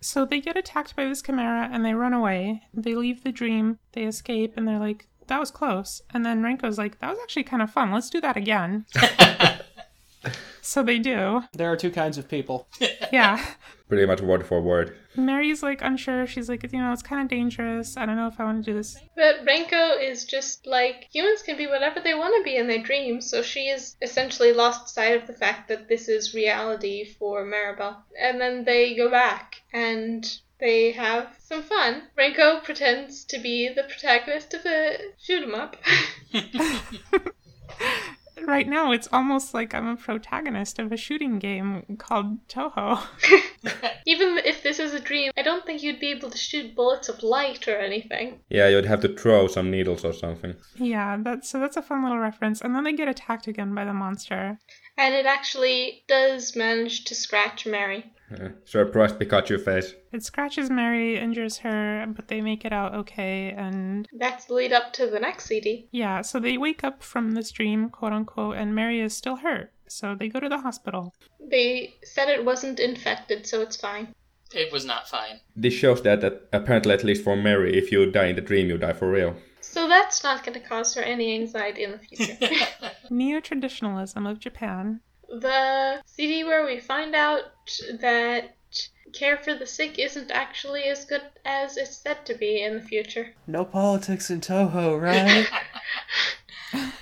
[0.00, 2.62] So they get attacked by this chimera and they run away.
[2.72, 6.02] They leave the dream, they escape, and they're like, that was close.
[6.12, 7.92] And then Renko's like, that was actually kind of fun.
[7.92, 8.86] Let's do that again.
[10.60, 11.42] so they do.
[11.52, 12.68] There are two kinds of people.
[13.12, 13.44] Yeah.
[13.88, 14.96] Pretty much word for word.
[15.16, 16.24] Merry's like unsure.
[16.24, 17.96] She's like, you know, it's kind of dangerous.
[17.96, 18.96] I don't know if I want to do this.
[19.16, 22.80] But Renko is just like humans can be whatever they want to be in their
[22.82, 27.44] dreams, so she has essentially lost sight of the fact that this is reality for
[27.44, 27.96] Maribel.
[28.16, 30.24] And then they go back, and
[30.60, 32.02] They have some fun.
[32.16, 35.76] Renko pretends to be the protagonist of a shoot 'em up.
[38.46, 43.00] Right now, it's almost like I'm a protagonist of a shooting game called Toho.
[44.06, 47.08] Even if this is a dream, I don't think you'd be able to shoot bullets
[47.08, 48.40] of light or anything.
[48.48, 50.54] Yeah, you'd have to throw some needles or something.
[50.76, 52.60] yeah, that's so that's a fun little reference.
[52.60, 54.58] And then they get attacked again by the monster.
[55.00, 58.12] And it actually does manage to scratch Merry.
[58.30, 59.94] Uh, surprised Pikachu face.
[60.12, 63.54] It scratches Merry, injures her, but they make it out okay.
[63.56, 65.88] And That's the lead up to the next CD.
[65.90, 69.72] yeah, so they wake up from this dream, quote unquote, and Merry is still hurt.
[69.88, 71.14] So they go to the hospital.
[71.40, 74.14] They said it wasn't infected, so it's fine.
[74.52, 75.40] It was not fine.
[75.56, 78.68] This shows that, that apparently, at least for Merry, if you die in the dream,
[78.68, 79.34] you die for real.
[79.70, 82.36] So that's not going to cause her any anxiety in the future.
[83.10, 85.00] Neo traditionalism of Japan.
[85.28, 87.42] the CD where we find out
[88.00, 88.56] that
[89.12, 92.82] care for the sick isn't actually as good as it's said to be in the
[92.82, 93.32] future.
[93.46, 95.48] No politics in Toho, right?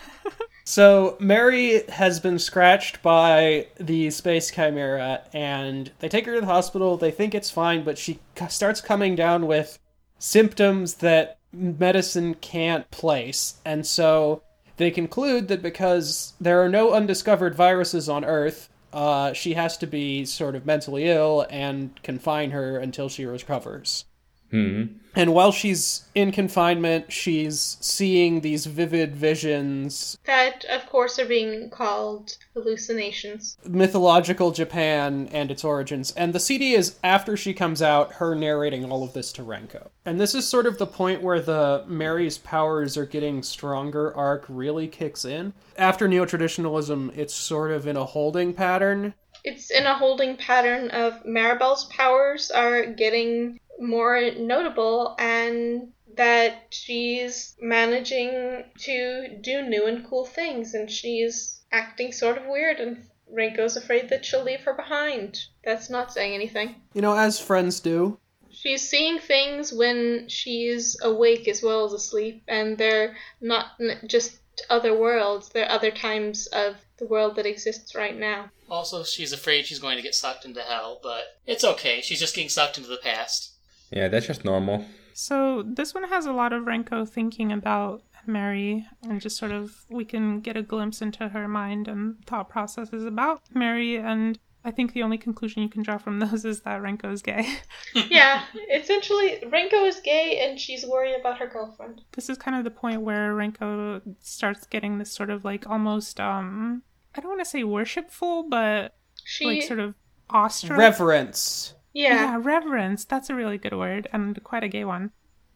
[0.64, 6.46] so Merry has been scratched by the space chimera, and they take her to the
[6.46, 6.98] hospital.
[6.98, 9.78] They think it's fine, but she starts coming down with
[10.18, 14.42] symptoms that medicine can't place, and so
[14.76, 19.86] they conclude that because there are no undiscovered viruses on Earth, uh, she has to
[19.86, 24.04] be sort of mentally ill and confine her until she recovers.
[24.50, 24.84] Hmm.
[25.14, 31.70] And while she's in confinement, she's seeing these vivid visions, That, of course, are being
[31.70, 33.56] called hallucinations.
[33.66, 36.12] mythological Japan and its origins.
[36.12, 39.88] And the CD is after she comes out, her narrating all of this to Renko.
[40.04, 44.44] And this is sort of the point where the Merry's powers are getting stronger arc
[44.48, 45.52] really kicks in.
[45.76, 49.14] After neo traditionalism, it's sort of in a holding pattern.
[49.44, 57.56] It's in a holding pattern of Maribel's powers are getting more notable and that she's
[57.60, 63.76] managing to do new and cool things and she's acting sort of weird and Renko's
[63.76, 65.38] afraid that she'll leave her behind.
[65.64, 66.76] That's not saying anything.
[66.94, 68.18] You know, as friends do.
[68.50, 73.66] She's seeing things when she's awake as well as asleep, and they're not
[74.06, 78.50] just other worlds, they're other times of the world that exists right now.
[78.68, 82.00] Also, she's afraid she's going to get sucked into hell, but it's okay.
[82.00, 83.52] She's just getting sucked into the past.
[83.90, 84.84] Yeah, that's just normal.
[85.14, 89.84] So this one has a lot of Renko thinking about Merry and just sort of
[89.88, 94.70] we can get a glimpse into her mind and thought processes about Merry and I
[94.70, 97.48] think the only conclusion you can draw from those is that Renko is gay.
[98.10, 102.02] yeah, essentially, Renko is gay and she's worried about her girlfriend.
[102.12, 106.20] this is kind of the point where Renko starts getting this sort of like almost
[106.20, 106.82] um
[107.14, 109.94] I don't want to say worshipful, but She, like sort of
[110.30, 110.78] awestruck.
[110.78, 111.74] Reverence.
[112.04, 113.04] Yeah, yeah, reverence.
[113.04, 115.10] That's a really good word and quite a gay one.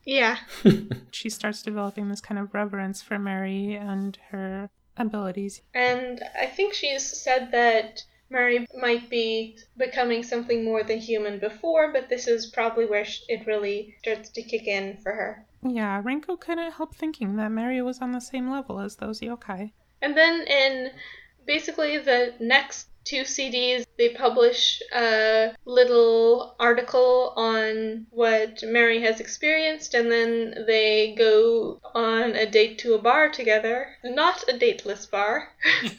[0.04, 0.36] yeah,
[1.18, 5.62] She starts developing this kind of reverence for Merry and her abilities.
[5.74, 11.92] and I think she's said that Merry might be becoming something more than human before,
[11.92, 15.46] but this is probably where sh- it really starts to kick in for her.
[15.62, 19.70] Yeah, Renko couldn't help thinking that Merry was on the same level as those yokai.
[20.00, 20.90] And then in
[21.46, 29.94] basically the next two CDs, they publish a little article on what Merry has experienced,
[29.94, 33.88] and then they go on a date to a bar together.
[34.04, 35.48] Not a dateless bar.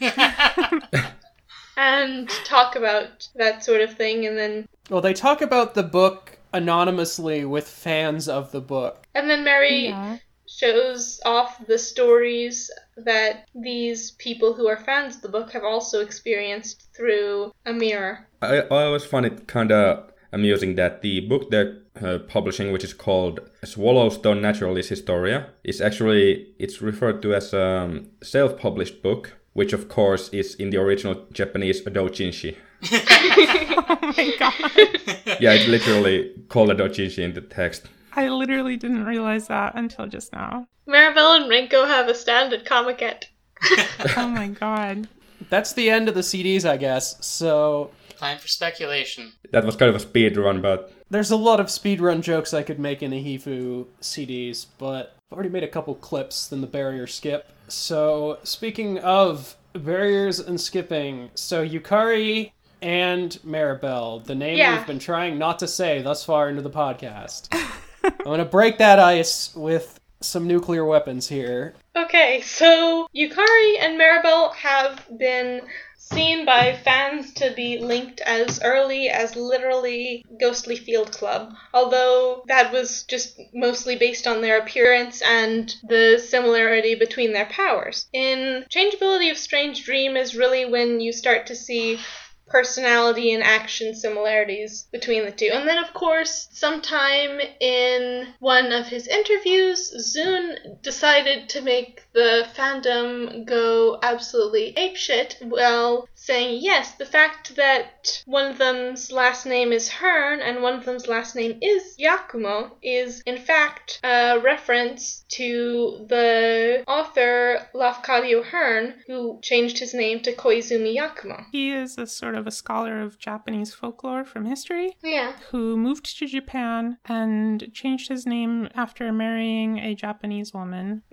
[1.76, 6.38] and talk about that sort of thing, and then Well, they talk about the book
[6.52, 9.06] anonymously with fans of the book.
[9.14, 10.18] and then Merry Yeah.
[10.56, 16.00] Shows off the stories that these people who are fans of the book have also
[16.00, 18.28] experienced through a mirror.
[18.40, 22.84] I, I always find it kind of amusing that the book they're uh, publishing, which
[22.84, 29.32] is called Swallowstone Naturalis Historia, is actually it's referred to as a um, self-published book,
[29.54, 32.56] which of course is in the original Japanese a doujinshi.
[33.86, 35.40] Oh my god.
[35.40, 37.88] Yeah, it's literally called a doujinshi in the text.
[38.16, 40.66] I literally didn't realize that until just now.
[40.88, 43.24] Maribel and Renko have a stand at Comiket.
[44.16, 45.08] Oh my god.
[45.48, 47.24] That's the end of the CDs, I guess.
[47.26, 49.32] So Time for speculation.
[49.52, 52.62] That was kind of a speed run, but there's a lot of speedrun jokes I
[52.62, 56.66] could make in a Hifuu CDs, but I've already made a couple clips than the
[56.66, 57.50] barrier skip.
[57.68, 62.52] So speaking of barriers and skipping, so Yukari
[62.82, 64.76] and Maribel, the name Yeah.
[64.76, 67.48] we've been trying not to say thus far into the podcast.
[68.04, 71.74] I'm gonna break that ice with some nuclear weapons here.
[71.96, 75.62] Okay, so Yukari and Maribel have been
[75.96, 82.72] seen by fans to be linked as early as literally Ghostly Field Club, although that
[82.72, 88.06] was just mostly based on their appearance and the similarity between their powers.
[88.12, 91.98] In Changeability of Strange Dream is really when you start to see
[92.46, 95.50] personality and action similarities between the two.
[95.52, 102.46] And then, of course, sometime in one of his interviews, Zun decided to make the
[102.54, 109.72] fandom go absolutely apeshit while saying yes, the fact that one of them's last name
[109.72, 115.24] is Hearn and one of them's last name is Yakumo is in fact a reference
[115.32, 121.44] to the author Lafcadio Hearn, who changed his name to Koizumi Yakumo.
[121.52, 125.34] He is a sort of a scholar of Japanese folklore from history Yeah.
[125.50, 131.02] who moved to Japan and changed his name after marrying a Japanese woman.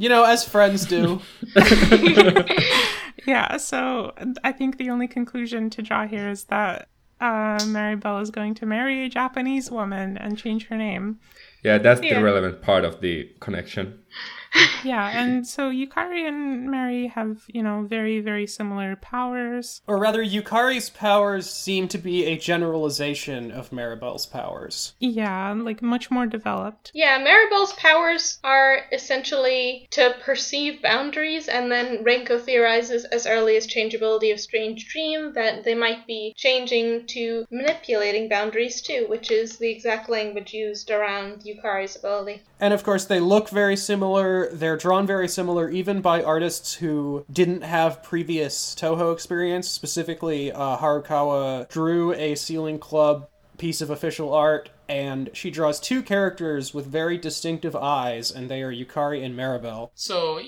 [0.00, 1.20] You know, as friends do.
[3.26, 4.07] Yeah, so
[4.44, 6.88] I think the only conclusion to draw here is that
[7.20, 11.18] uh, Maribel is going to marry a Japanese woman and change her name.
[11.64, 12.18] Yeah, that's Yeah.
[12.18, 13.98] the relevant part of the connection.
[14.84, 19.82] Yeah, and so Yukari and Merry have, you know, very, very similar powers.
[19.86, 24.94] Or rather, Yukari's powers seem to be a generalization of Maribel's powers.
[25.00, 26.90] Yeah, like much more developed.
[26.94, 33.66] Yeah, Maribel's powers are essentially to perceive boundaries, and then Renko theorizes as early as
[33.66, 39.58] changeability of Strange Dream that they might be changing to manipulating boundaries too, which is
[39.58, 42.42] the exact language used around Yukari's ability.
[42.60, 44.37] And of course, they look very similar.
[44.46, 49.68] They're drawn very similar, even by artists who didn't have previous Toho experience.
[49.68, 53.28] Specifically, uh, Harukawa drew a Sealing Club
[53.58, 58.62] piece of official art, and she draws two characters with very distinctive eyes, and they
[58.62, 59.90] are Yukari and Maribel.
[59.94, 60.40] So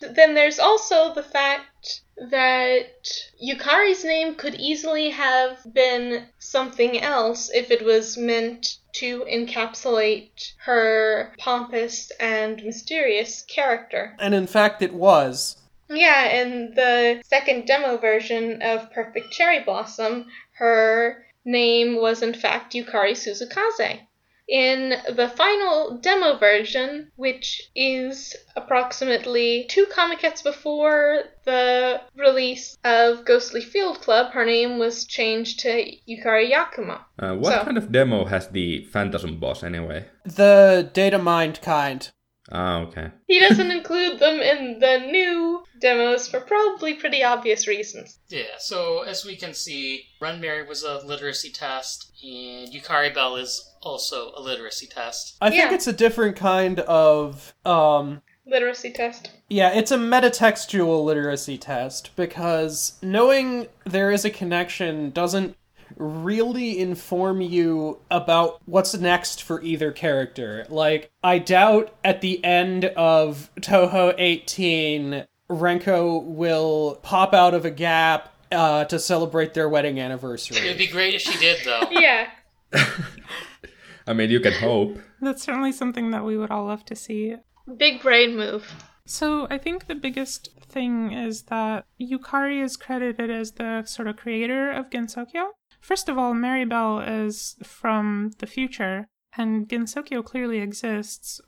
[0.00, 3.08] Then there's also the fact that
[3.42, 11.32] Yukari's name could easily have been something else if it was meant to encapsulate her
[11.38, 14.14] pompous and mysterious character.
[14.18, 15.56] And in fact, it was.
[15.88, 22.74] Yeah, in the second demo version of Perfect Cherry Blossom, her name was in fact
[22.74, 24.00] Yukari Suzukaze.
[24.48, 33.60] In the final demo version, which is approximately two Comikets before the release of Ghostly
[33.60, 35.68] Field Club, her name was changed to
[36.08, 37.00] Yukari Yakumo.
[37.18, 40.06] Uh, what So- kind of demo has the Phantasm boss anyway?
[40.24, 42.08] The data mined kind.
[42.54, 43.10] Ah, okay.
[43.28, 48.18] He doesn't include them in the new demos for probably pretty obvious reasons.
[48.28, 53.36] yeah, so as we can see, Ren Merry was a literacy test, and Yukari Bell
[53.36, 55.36] is also a literacy test.
[55.40, 55.74] I think Yeah.
[55.74, 59.30] it's a different kind of um Literacy test.
[59.48, 65.56] Yeah, it's a metatextual literacy test because knowing there is a connection doesn't
[65.96, 70.66] really inform you about what's next for either character.
[70.68, 77.70] Like, I doubt at the end of Toho 18, Renko will pop out of a
[77.70, 80.58] gap uh, to celebrate their wedding anniversary.
[80.58, 81.82] It would be great if she did, though.
[81.90, 82.30] Yeah.
[84.06, 84.98] I mean, you can hope.
[85.20, 87.36] That's certainly something that we would all love to see.
[87.76, 88.72] Big brain move.
[89.06, 94.16] So I think the biggest thing is that Yukari is credited as the sort of
[94.16, 95.50] creator of Gensokyo.
[95.82, 101.40] First of all, Maribel is from the future, and Gensokyo clearly exists.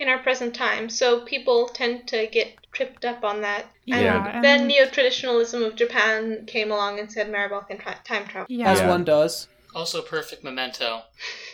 [0.00, 0.88] in our present time.
[0.88, 3.62] So people tend to get tripped up on that.
[3.90, 7.98] And Yeah, then and- neo traditionalism of Japan came along and said Maribel can tra-
[8.04, 8.46] time travel.
[8.48, 8.88] Yeah, As Yeah.
[8.90, 9.48] one does.
[9.74, 11.02] Also, perfect memento.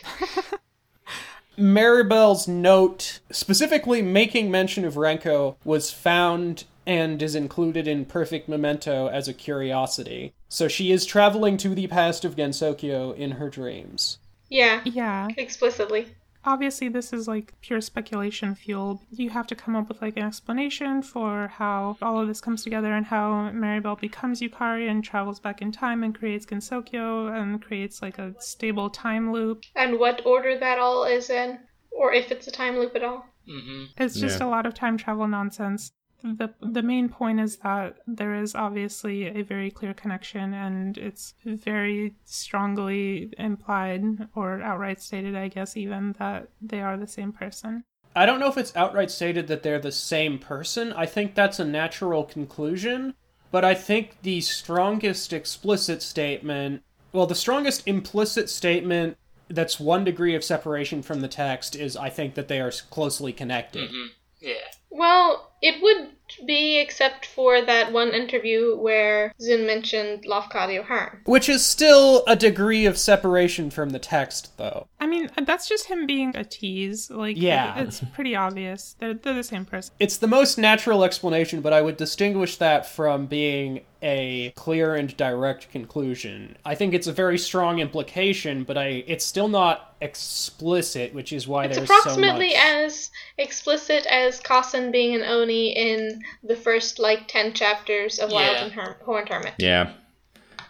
[1.57, 9.07] Maribel's note, specifically making mention of Renko, was found and is included in Perfect Memento
[9.07, 10.33] as a curiosity.
[10.49, 14.19] So she is traveling to the past of Gensokyo in her dreams.
[14.49, 15.27] Yeah, yeah.
[15.37, 16.07] explicitly.
[16.47, 19.01] Obviously, this is like pure speculation fuel.
[19.09, 22.63] You have to come up with like an explanation for how all of this comes
[22.63, 27.59] together and how Maribel becomes Yukari and travels back in time and creates Gensokyo and
[27.63, 29.63] creates like a stable time loop.
[29.75, 31.57] And what order that all is in,
[31.91, 33.25] or if it's a time loop at all.
[33.47, 34.45] hmm It's just Yeah.
[34.45, 35.91] a lot of time travel nonsense.
[36.23, 41.35] The the main point is that there is obviously a very clear connection and it's
[41.43, 47.83] very strongly implied or outright stated, I guess even that they are the same person.
[48.15, 50.93] I don't know if it's outright stated that they're the same person.
[50.93, 53.13] I think that's a natural conclusion.
[53.51, 60.35] But I think the strongest explicit statement, well, the strongest implicit statement that's one degree
[60.35, 63.89] of separation from the text is I think that they are closely connected.
[63.91, 64.07] hmm
[64.39, 64.55] Yeah.
[64.89, 66.09] Well, it would
[66.47, 71.21] be except for that one interview where Zun mentioned Lafcadio Hearn.
[71.25, 74.87] Which is still a degree of separation from the text, though.
[74.99, 77.11] I mean, that's just him being a tease.
[77.11, 77.79] Like, Yeah.
[77.79, 78.95] it's pretty obvious.
[78.99, 79.93] They're, they're the same person.
[79.99, 85.15] It's the most natural explanation, but I would distinguish that from being a clear and
[85.17, 86.57] direct conclusion.
[86.65, 91.47] I think it's a very strong implication, but I it's still not explicit, which is
[91.47, 92.65] why It's there's approximately so much.
[92.75, 98.55] as explicit as Kasen being an Oni in the first like ten chapters of Wild
[98.57, 98.63] Yeah.
[98.63, 99.53] and Her- Horned Hermit.
[99.57, 99.91] Yeah.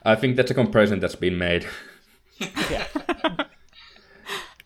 [0.04, 1.66] I think that's a comparison that's been made.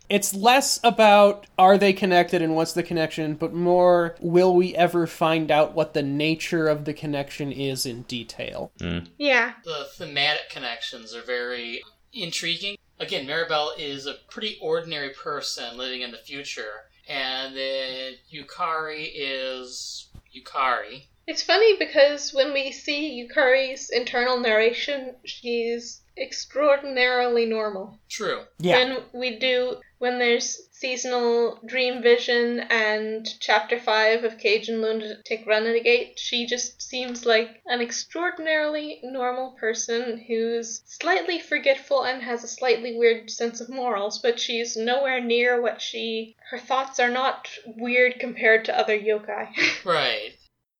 [0.09, 5.05] It's less about are they connected and what's the connection, but more will we ever
[5.05, 8.71] find out what the nature of the connection is in detail.
[8.79, 9.05] Mm.
[9.19, 9.53] Yeah.
[9.63, 12.75] The thematic connections are very intriguing.
[12.99, 20.07] Again, Maribel is a pretty ordinary person living in the future, and then Yukari is
[20.35, 21.03] Yukari.
[21.27, 27.99] It's funny because when we see Yukari's internal narration, she's extraordinarily normal.
[28.09, 28.43] True.
[28.59, 28.77] Yeah.
[28.77, 35.45] When we do, when there's seasonal dream vision and chapter 5 of Cage in Lunatic
[35.45, 42.47] Runagate, she just seems like an extraordinarily normal person who's slightly forgetful and has a
[42.47, 46.35] slightly weird sense of morals, but she's nowhere near what she.
[46.49, 49.49] Her thoughts are not weird compared to other yokai.
[49.85, 50.31] Right.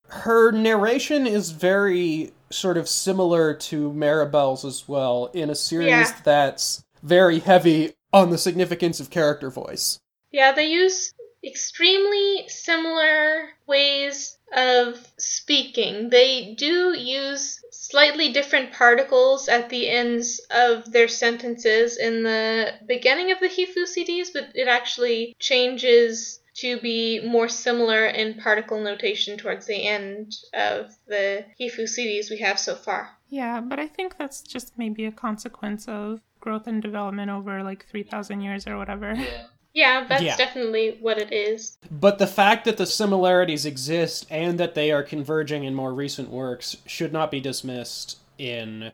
[0.08, 6.16] her narration is very sort of similar to Maribel's as well in a series Yeah.
[6.24, 10.00] that's very heavy on the significance of character voice.
[10.32, 16.10] Yeah, they use extremely similar ways of speaking.
[16.10, 23.32] They do use slightly different particles at the ends of their sentences in the beginning
[23.32, 29.38] of the Hifuu CDs, but it actually changes to be more similar in particle notation
[29.38, 33.12] towards the end of the Hifuu CDs we have so far.
[33.30, 37.86] Yeah, but I think that's just maybe a consequence of growth and development over like
[37.88, 39.14] 3,000 years or whatever.
[39.14, 39.44] Yeah.
[39.72, 40.36] Yeah, that's Yeah.
[40.36, 41.78] definitely what it is.
[41.92, 46.30] But the fact that the similarities exist and that they are converging in more recent
[46.30, 48.92] works should not be dismissed in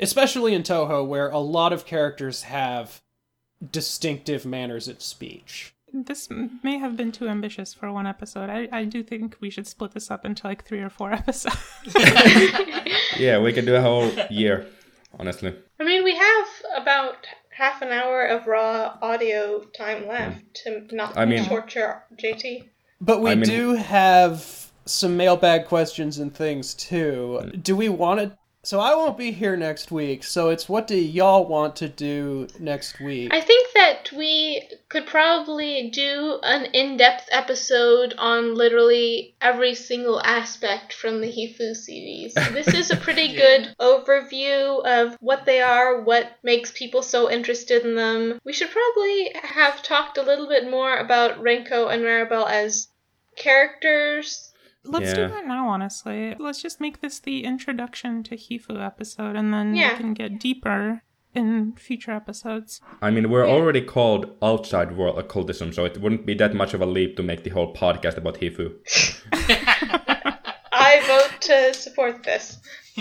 [0.00, 3.00] especially in Toho where a lot of characters have
[3.70, 5.74] distinctive manners of speech.
[5.92, 6.28] This
[6.62, 8.50] may have been too ambitious for one episode.
[8.50, 11.56] I, I do think we should split this up into like three or four episodes.
[13.16, 14.66] Yeah, we can do a whole year,
[15.18, 15.54] honestly.
[15.80, 16.46] I mean, we have
[16.76, 22.68] about half an hour of raw audio time left to not I mean- torture JT.
[23.00, 27.52] But we I mean- do have some mailbag questions and things too.
[27.62, 28.38] Do we want to?
[28.68, 30.22] So I won't be here next week.
[30.22, 33.32] So it's what do y'all want to do next week?
[33.32, 40.20] I think that we could probably do an in depth episode on literally every single
[40.20, 42.34] aspect from the Hifuu series.
[42.34, 43.38] This is a pretty Yeah.
[43.38, 48.38] good overview of what they are, what makes people so interested in them.
[48.44, 52.88] We should probably have talked a little bit more about Renko and Maribel as
[53.34, 54.47] characters
[54.88, 55.26] Let's Yeah.
[55.26, 56.34] do that now, honestly.
[56.38, 59.92] Let's just make this the introduction to Hifuu episode, and then Yeah.
[59.92, 61.02] we can get deeper
[61.34, 62.80] in future episodes.
[63.02, 66.80] I mean, we're already called Outside World Occultism, so it wouldn't be that much of
[66.80, 68.72] a leap to make the whole podcast about Hifuu.
[70.72, 72.58] I vote to support this.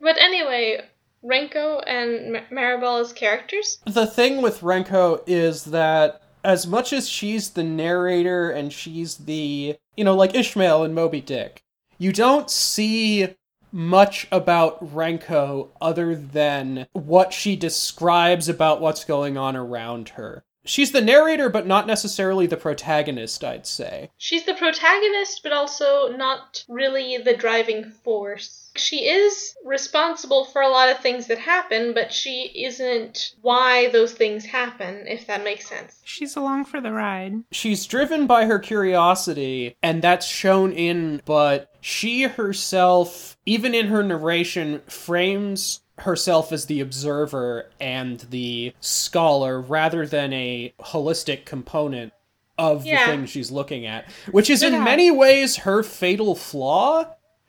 [0.00, 0.80] but anyway,
[1.24, 3.78] Renko and Ma- Maribel as characters.
[3.86, 9.76] the thing with Renko is that as much as she's the narrator and she's the,
[9.96, 11.62] you know, like Ishmael and Moby Dick,
[11.98, 13.34] you don't see
[13.72, 20.44] much about Renko other than what she describes about what's going on around her.
[20.64, 24.10] She's the narrator, but not necessarily the protagonist, I'd say.
[24.18, 28.70] She's the protagonist, but also not really the driving force.
[28.76, 34.12] She is responsible for a lot of things that happen, but she isn't why those
[34.12, 36.00] things happen, if that makes sense.
[36.04, 37.42] She's along for the ride.
[37.50, 44.04] She's driven by her curiosity, and that's shown in, but she herself, even in her
[44.04, 52.12] narration, frames herself as the observer and the scholar rather than a holistic component
[52.58, 53.06] of Yeah.
[53.06, 57.06] the thing she's looking at, which is in many ways her fatal flaw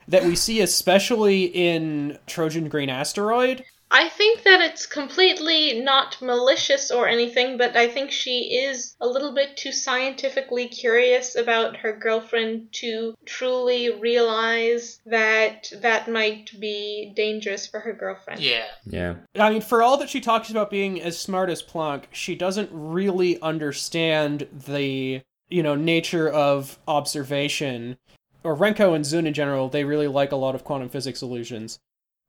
[0.08, 3.64] that we see especially in Trojan Green Asteroid.
[3.94, 9.08] I think that it's completely not malicious or anything, but I think she is a
[9.08, 17.12] little bit too scientifically curious about her girlfriend to truly realize that that might be
[17.16, 18.40] dangerous for her girlfriend.
[18.40, 18.68] Yeah.
[18.86, 19.16] Yeah.
[19.36, 22.70] I mean, for all that she talks about being as smart as Planck, she doesn't
[22.72, 25.22] really understand the
[25.52, 27.98] you know, nature of observation,
[28.44, 31.78] or Renko and Zun in general, they really like a lot of quantum physics illusions.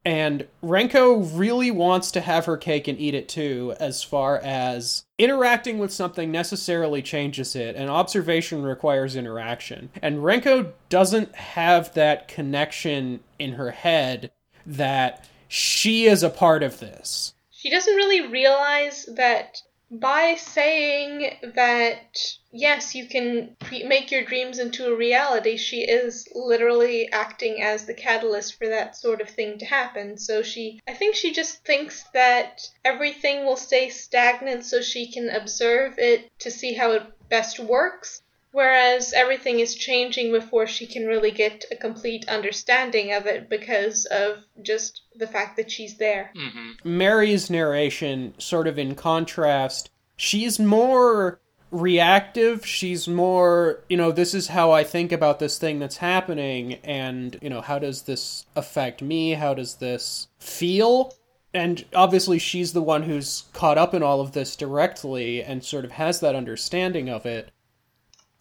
[0.05, 5.05] And Renko really wants to have her cake and eat it too, as far as
[5.17, 9.91] interacting with something necessarily changes it, and observation requires interaction.
[10.03, 14.33] And Renko doesn't have that connection in her head
[14.67, 17.35] that she is a part of this.
[17.51, 22.19] She doesn't really realize that by saying that
[22.51, 27.93] yes, you can make your dreams into a reality, she is literally acting as the
[27.93, 30.17] catalyst for that sort of thing to happen.
[30.17, 35.29] So she, I think she just thinks that everything will stay stagnant so she can
[35.29, 38.23] observe it to see how it best works.
[38.53, 44.05] Whereas everything is changing before she can really get a complete understanding of it because
[44.07, 46.31] of just the fact that she's there.
[46.37, 51.41] hmm Merry's narration, sort of in contrast, she's more
[51.73, 52.65] reactive.
[52.67, 57.39] She's more, you know, this is how I think about this thing that's happening, and,
[57.41, 59.33] you know, how does this affect me?
[59.33, 61.15] How does this feel?
[61.55, 65.85] And obviously, she's the one who's caught up in all of this directly and sort
[65.85, 67.51] of has that understanding of it.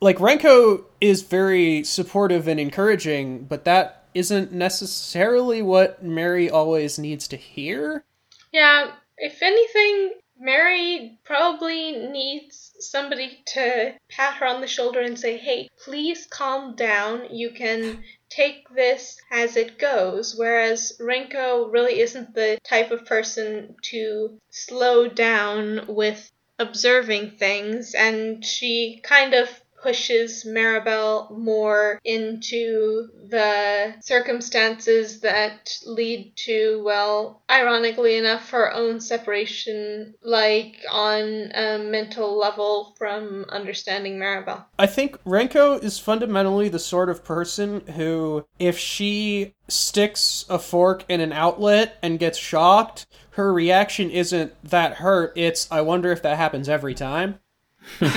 [0.02, 7.28] Like, Renko is very supportive and encouraging, but that isn't necessarily what Merry always needs
[7.30, 8.04] to hear.
[8.52, 15.38] Yeah, if anything, Merry probably needs somebody to pat her on the shoulder and say,
[15.38, 17.28] hey, please calm down.
[17.30, 20.36] You can take this as it goes.
[20.36, 28.44] Whereas Renko really isn't the type of person to slow down with observing things, and
[28.44, 29.48] she kind of
[29.82, 40.14] pushes Maribel more into the circumstances that lead to, well, ironically enough, her own separation,
[40.24, 44.66] like on a mental level from understanding Maribel.
[44.78, 51.06] I think Renko is fundamentally the sort of person who, if she sticks a fork
[51.08, 56.22] in an outlet and gets shocked, her reaction isn't that hurt, it's, I wonder if
[56.22, 57.40] that happens every time.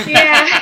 [0.07, 0.61] Yeah.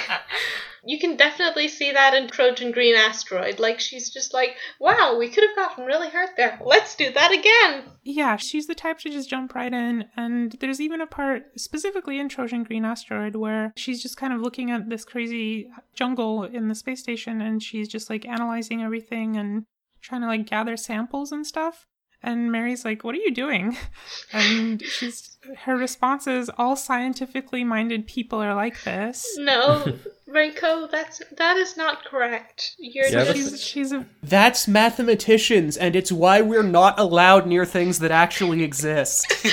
[0.85, 3.61] You can definitely see that in Trojan Green Asteroid.
[3.61, 6.59] Like, she's just like, wow, we could have gotten really hurt there.
[6.65, 7.85] Let's do that again.
[8.03, 10.07] Yeah, she's the type to just jump right in.
[10.17, 14.41] And there's even a part specifically in Trojan Green Asteroid where she's just kind of
[14.41, 19.37] looking at this crazy jungle in the space station and she's just like analyzing everything
[19.37, 19.65] and
[20.01, 21.87] trying to like gather samples and stuff.
[22.23, 23.77] And Merry's like, What are you doing?
[24.33, 25.33] And she's
[25.65, 29.27] her response is all scientifically minded people are like this.
[29.39, 29.85] No,
[30.29, 32.77] Renko, that's that is not correct.
[32.79, 37.67] You're Yeah, just She's she's a That's mathematicians, and it's why we're not allowed near
[37.67, 39.27] things that actually exist.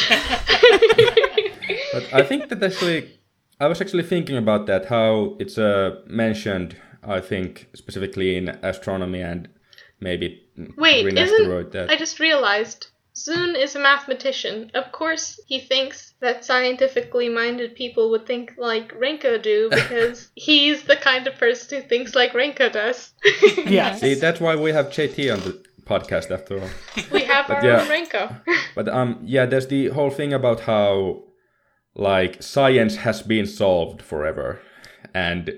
[1.91, 3.09] But I think that actually,
[3.59, 9.21] I was actually thinking about that, how it's uh, mentioned, I think, specifically in astronomy
[9.21, 9.49] and
[9.99, 10.43] maybe
[10.77, 14.71] Wait, isn't Asteroid, that I just realized Zun is a mathematician.
[14.73, 20.83] Of course, he thinks that scientifically minded people would think like Renko do because he's
[20.83, 23.13] the kind of person who thinks like Renko does.
[23.65, 23.95] yeah.
[23.95, 26.69] See, that's why we have JT on the podcast after all.
[27.11, 27.81] we have our yeah.
[27.81, 28.41] own Renko.
[28.75, 31.23] But um, yeah, there's the whole thing about how
[31.95, 34.61] like science has been solved forever,
[35.13, 35.51] and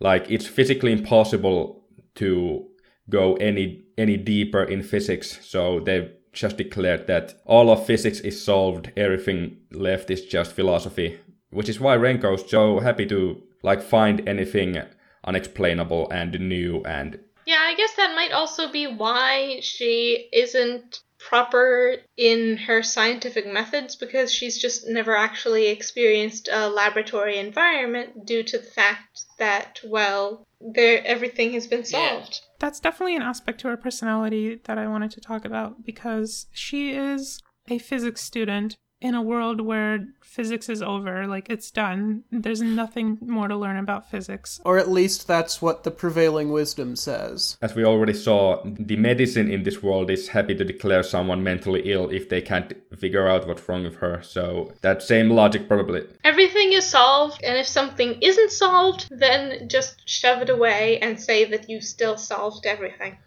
[0.00, 1.84] like it's physically impossible
[2.16, 2.66] to
[3.08, 5.38] go any any deeper in physics.
[5.46, 8.92] So they've just declared that all of physics is solved.
[8.96, 11.18] Everything left is just philosophy,
[11.50, 14.76] which is why Renko's so happy to like find anything
[15.24, 21.96] unexplainable and new and Yeah, I guess that might also be why she isn't proper
[22.16, 28.58] in her scientific methods because she's just never actually experienced a laboratory environment due to
[28.58, 32.20] the fact that well, there everything has been Yeah.
[32.20, 32.40] solved.
[32.58, 36.92] That's definitely an aspect to her personality that I wanted to talk about because she
[36.92, 42.24] is a physics student in a world where physics is over, like it's done.
[42.30, 44.60] There's nothing more to learn about physics.
[44.64, 47.58] Or at least that's what the prevailing wisdom says.
[47.60, 51.82] as we already saw, the medicine in this world is happy to declare someone mentally
[51.92, 54.22] ill if they can't figure out what's wrong with her.
[54.22, 56.06] So that same logic probably.
[56.24, 61.44] Everything is solved, and if something isn't solved, then just shove it away and say
[61.44, 63.18] that you still solved everything.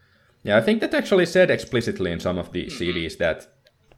[0.43, 2.83] Yeah, I think that actually said explicitly in some of the mm-hmm.
[2.83, 3.47] CDs that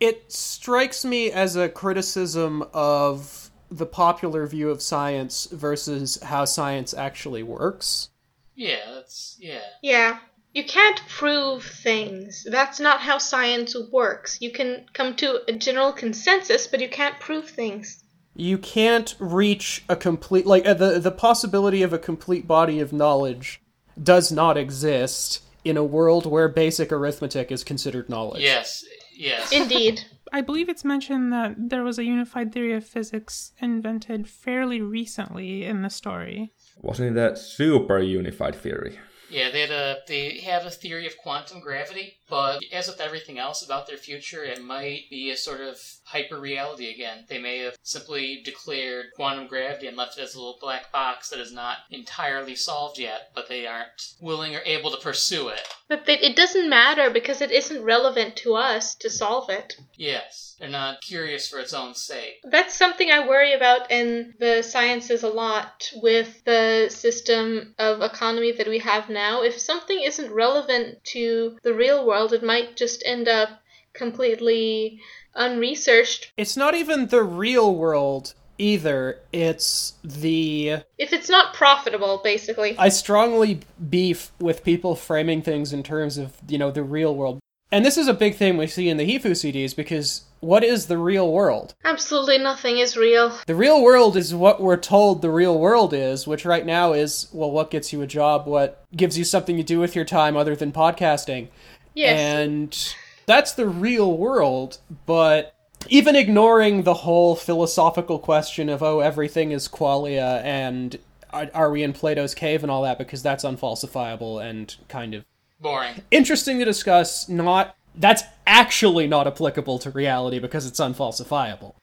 [0.01, 6.93] It strikes me as a criticism of the popular view of science versus how science
[6.93, 8.09] actually works.
[8.55, 9.61] Yeah, that's yeah.
[9.81, 10.17] Yeah.
[10.53, 12.45] You can't prove things.
[12.49, 14.39] That's not how science works.
[14.41, 18.03] You can come to a general consensus, but you can't prove things.
[18.35, 22.91] you can't reach a complete like uh, the the possibility of a complete body of
[22.91, 23.61] knowledge
[24.01, 28.41] does not exist in a world where basic arithmetic is considered knowledge.
[28.41, 28.83] Yes,
[29.13, 29.51] yes.
[29.51, 30.05] Indeed.
[30.33, 35.65] I believe it's mentioned that there was a unified theory of physics invented fairly recently
[35.65, 36.53] in the story.
[36.77, 38.97] Wasn't it a super unified theory?
[39.29, 43.37] Yeah, they had a they have a theory of quantum gravity, but as with everything
[43.37, 47.25] else about their future, it might be a sort of hyper reality again.
[47.27, 51.29] They may have simply declared quantum gravity and left it as a little black box
[51.29, 55.67] that is not entirely solved yet, but they aren't willing or able to pursue it.
[55.89, 59.75] But it doesn't matter because it isn't relevant to us to solve it.
[59.97, 62.35] Yes, they're not curious for its own sake.
[62.45, 68.53] That's something I worry about in the sciences a lot with the system of economy
[68.53, 69.41] that we have now.
[69.43, 73.49] If something isn't relevant to the real world, it might just end up
[73.93, 74.99] completely
[75.35, 76.31] unresearched.
[76.37, 79.19] It's not even the real world either.
[79.33, 82.77] It's the If it's not profitable, basically.
[82.77, 87.39] I strongly beef with people framing things in terms of, you know, the real world.
[87.73, 90.87] And this is a big thing we see in the Hifuu CDs because what is
[90.87, 91.73] the real world?
[91.85, 93.37] Absolutely nothing is real.
[93.47, 97.29] The real world is what we're told the real world is, which right now is,
[97.31, 100.35] well, what gets you a job, what gives you something to do with your time
[100.35, 101.47] other than podcasting.
[101.93, 102.19] Yes.
[102.19, 105.55] And that's the real world, but
[105.89, 110.97] even ignoring the whole philosophical question of, oh, everything is qualia and
[111.31, 115.25] are, are we in Plato's cave and all that, because that's unfalsifiable and kind of
[115.59, 116.01] Boring.
[116.11, 117.75] interesting to discuss, not.
[117.95, 121.75] That's actually not applicable to reality because it's unfalsifiable.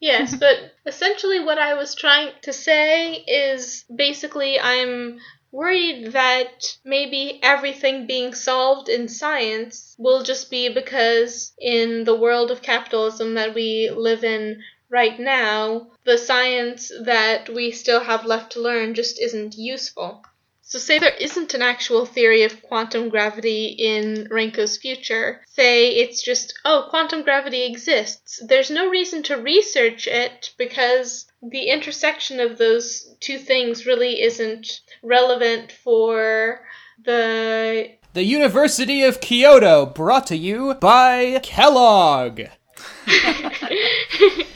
[0.00, 5.18] Yes, but essentially what I was trying to say is basically I'm
[5.50, 12.50] worried that maybe everything being solved in science will just be because in the world
[12.50, 18.52] of capitalism that we live in right now, the science that we still have left
[18.52, 20.22] to learn just isn't useful.
[20.68, 25.40] So, say there isn't an actual theory of quantum gravity in Renko's future.
[25.46, 28.40] Say it's just, oh, quantum gravity exists.
[28.44, 34.80] There's no reason to research it because the intersection of those two things really isn't
[35.02, 36.60] relevant for
[37.04, 37.90] the.
[38.14, 42.42] The University of Kyoto, brought to you by Kellogg.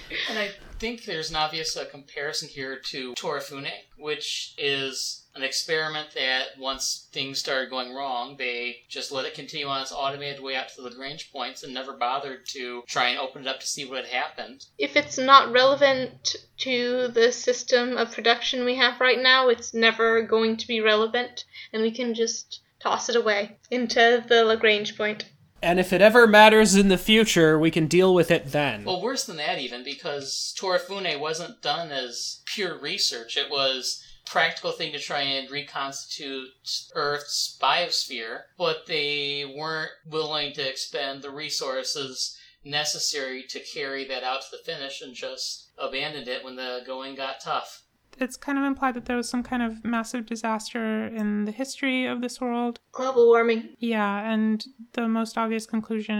[0.80, 7.06] Think there's an obvious uh, comparison here to Torifune, which is an experiment that once
[7.12, 10.76] things started going wrong, they just let it continue on its automated way out to
[10.76, 14.06] the Lagrange points and never bothered to try and open it up to see what
[14.06, 14.64] had happened.
[14.78, 20.22] If it's not relevant to the system of production we have right now, it's never
[20.22, 25.26] going to be relevant, and we can just toss it away into the Lagrange point.
[25.62, 28.84] And if it ever matters in the future, we can deal with it then.
[28.84, 33.36] Well, worse than that, even, because Torifune wasn't done as pure research.
[33.36, 36.48] It was practical thing to try and reconstitute
[36.94, 44.42] Earth's biosphere, but they weren't willing to expend the resources necessary to carry that out
[44.42, 47.82] to the finish and just abandoned it when the going got tough.
[48.18, 52.06] It's kind of implied that there was some kind of massive disaster in the history
[52.06, 52.80] of this world.
[52.92, 53.76] Global warming.
[53.78, 56.18] Yeah, and the most obvious conclusion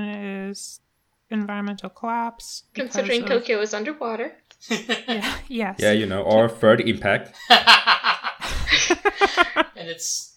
[0.49, 0.81] is
[1.31, 2.65] environmental collapse.
[2.75, 4.37] Considering of- Tokyo is underwater.
[4.71, 5.77] Yeah, yes.
[5.79, 7.35] Yeah, you know, or third impact.
[9.77, 10.30] and it's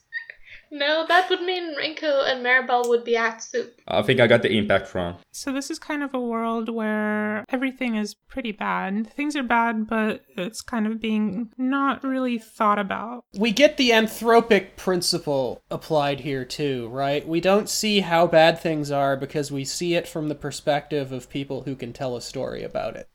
[0.75, 3.79] No, that would mean Renko and Maribel would be at soup.
[3.87, 5.17] I think I got the impact wrong.
[5.31, 9.13] So this is kind of a world where everything is pretty bad.
[9.13, 13.23] Things are bad, but it's kind of being not really thought about.
[13.37, 17.27] We get the anthropic principle applied here too, right?
[17.27, 21.29] We don't see how bad things are because we see it from the perspective of
[21.29, 23.07] people who can tell a story about it.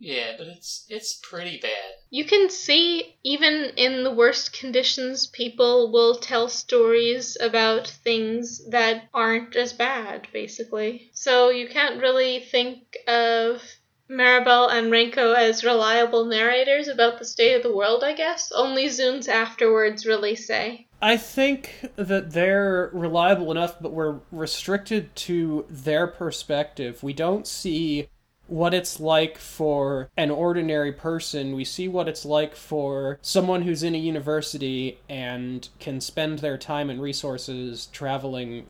[0.00, 1.93] yeah, but it's it's pretty bad.
[2.14, 9.08] You can see, even in the worst conditions, people will tell stories about things that
[9.12, 11.10] aren't as bad, basically.
[11.12, 13.60] So you can't really think of
[14.08, 18.52] Maribel and Renko as reliable narrators about the state of the world, I guess.
[18.52, 20.86] Only Zun's afterwards really say.
[21.02, 27.02] I think that they're reliable enough, but we're restricted to their perspective.
[27.02, 28.08] We don't see
[28.46, 31.54] what it's like for an ordinary person.
[31.54, 36.58] We see what it's like for someone who's in a university and can spend their
[36.58, 38.66] time and resources traveling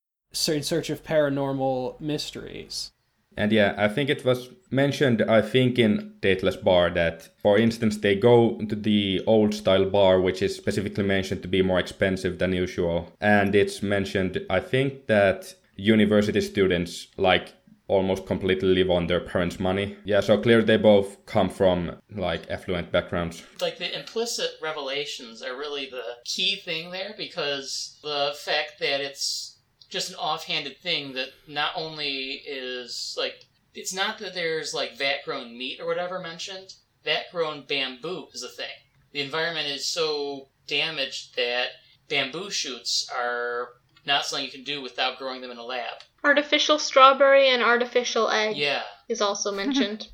[0.49, 2.93] in search of paranormal mysteries.
[3.37, 7.97] And yeah, I think it was mentioned, I think, in Dateless Bar that, for instance,
[7.97, 12.39] they go to the old style bar, which is specifically mentioned to be more expensive
[12.39, 13.13] than usual.
[13.21, 17.53] And it's mentioned, I think, that university students like
[17.87, 19.97] almost completely live on their parents' money.
[20.05, 23.43] Yeah, so clearly they both come from like affluent backgrounds.
[23.61, 29.59] Like the implicit revelations are really the key thing there because the fact that it's
[29.91, 35.19] just an offhanded thing that not only is like it's not that there's like vat
[35.25, 36.75] grown meat or whatever mentioned.
[37.05, 38.67] Vat grown bamboo is a thing.
[39.13, 41.69] The environment is so damaged that
[42.09, 43.69] bamboo shoots are
[44.07, 46.03] not something you can do without growing them in a lab.
[46.25, 48.83] Artificial strawberry and artificial egg Yeah.
[49.09, 50.09] is also mentioned.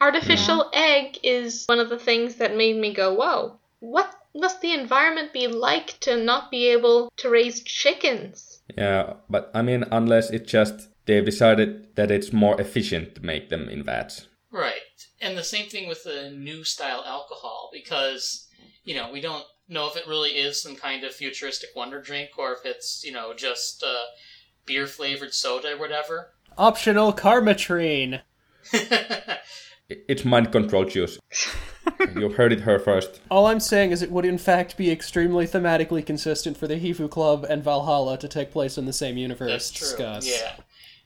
[0.00, 4.72] artificial egg is one of the things that made me go, whoa, what must the
[4.72, 8.60] environment be like to not be able to raise chickens?
[8.76, 13.48] Yeah, but I mean, unless it's just they've decided that it's more efficient to make
[13.48, 14.26] them in vats.
[14.50, 14.74] Right.
[15.20, 18.46] And the same thing with the new style alcohol because,
[18.84, 22.30] you know, we don't know if it really is some kind of futuristic wonder drink
[22.36, 24.02] or if it's, you know, just uh,
[24.66, 26.30] beer flavored soda or whatever.
[26.56, 28.20] Optional Karmotrine.
[29.88, 31.18] It's mind control juice.
[32.16, 33.20] you heard it here first.
[33.30, 37.10] All I'm saying is it would in fact be extremely thematically consistent for the Hifuu
[37.10, 39.50] Club and Valhalla to take place in the same universe.
[39.50, 39.88] That's true.
[39.88, 40.26] Discuss.
[40.26, 40.54] Yeah.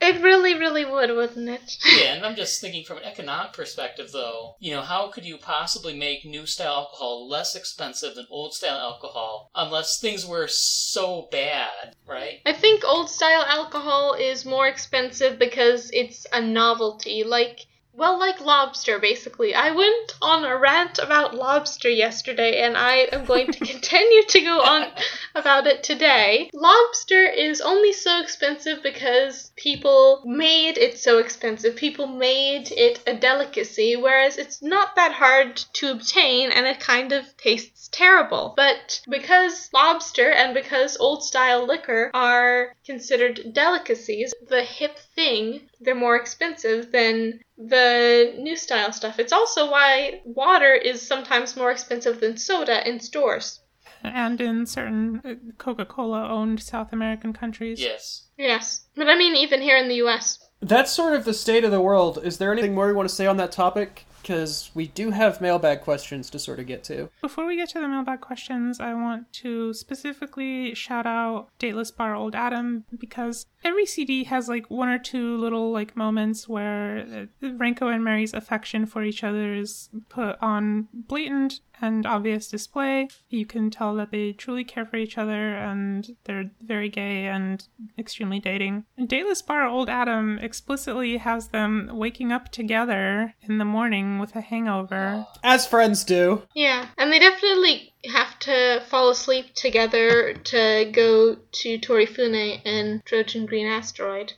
[0.00, 1.76] It really, really would, wouldn't it?
[1.84, 5.38] Yeah, and I'm just thinking from an economic perspective, though, you know, how could you
[5.38, 11.28] possibly make new style alcohol less expensive than old style alcohol unless things were so
[11.32, 12.40] bad, right?
[12.46, 17.24] I think old style alcohol is more expensive because it's a novelty.
[17.24, 17.66] Like,
[17.98, 19.56] well, like lobster, basically.
[19.56, 24.40] I went on a rant about lobster yesterday, and I am going to continue to
[24.40, 24.86] go on
[25.34, 26.48] about it today.
[26.54, 31.74] Lobster is only so expensive because people made it so expensive.
[31.74, 37.10] People made it a delicacy, whereas it's not that hard to obtain, and it kind
[37.10, 38.54] of tastes terrible.
[38.56, 45.96] But because lobster and because old style liquor are considered delicacies, the hip thing, they're
[45.96, 49.18] more expensive than the new style stuff.
[49.18, 53.60] It's also why water is sometimes more expensive than soda in stores.
[54.04, 57.80] And in certain uh, Coca Cola owned South American countries.
[57.80, 58.28] Yes.
[58.36, 58.86] Yes.
[58.94, 60.38] But I mean, even here in the US.
[60.60, 62.20] That's sort of the state of the world.
[62.22, 64.06] Is there anything more you want to say on that topic?
[64.22, 67.08] Because we do have mailbag questions to sort of get to.
[67.20, 72.14] Before we get to the mailbag questions, I want to specifically shout out Dateless Bar
[72.14, 77.46] Old Adam because every CD has like one or two little like moments where uh,
[77.46, 83.08] Renko and Merry's affection for each other is put on blatant and obvious display.
[83.28, 87.66] You can tell that they truly care for each other and they're very gay and
[87.98, 88.84] extremely dating.
[88.96, 94.34] And Dateless Bar Old Adam explicitly has them waking up together in the morning with
[94.36, 95.26] a hangover.
[95.42, 96.42] As friends do.
[96.54, 96.88] Yeah.
[96.96, 103.66] And they definitely have to fall asleep together to go to Torifune and Trojan Green
[103.66, 104.34] Asteroid.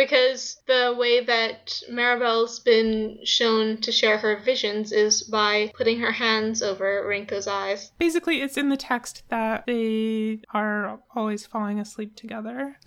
[0.00, 6.10] Because the way that Maribel's been shown to share her visions is by putting her
[6.10, 7.92] hands over Renko's eyes.
[7.98, 12.78] Basically, it's in the text that they are always falling asleep together.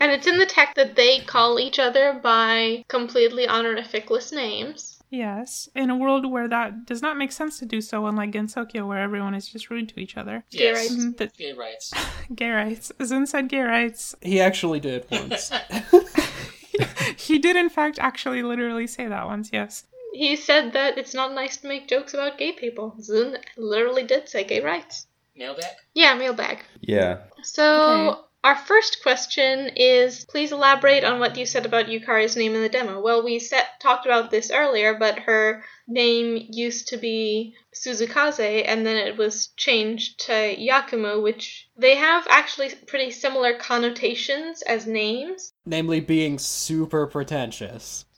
[0.00, 4.95] And it's in the text that they call each other by completely honorificless names.
[5.10, 8.86] Yes, in a world where that does not make sense to do so, unlike Gensokyo,
[8.88, 10.44] where everyone is just rude to each other.
[10.50, 10.74] Gay Yes.
[10.76, 10.94] rights.
[10.94, 11.92] Mhm, The Gay rights.
[12.34, 12.92] gay rights.
[13.00, 14.14] Zun said gay rights.
[14.20, 15.50] He actually did once.
[17.16, 19.84] He did, in fact, actually literally say that once, yes.
[20.12, 22.94] He said that it's not nice to make jokes about gay people.
[23.00, 25.06] Zun literally did say gay rights.
[25.36, 25.64] Mailbag?
[25.94, 26.64] Yeah, mailbag.
[26.80, 27.18] Yeah.
[27.42, 28.20] So, Okay.
[28.46, 32.68] Our first question is please elaborate on what you said about Yukari's name in the
[32.68, 33.00] demo.
[33.00, 38.86] Well, we set, talked about this earlier, but her name used to be Suzukaze, and
[38.86, 45.52] then it was changed to Yakumo, which they have actually pretty similar connotations as names.
[45.64, 48.04] Namely, being super pretentious.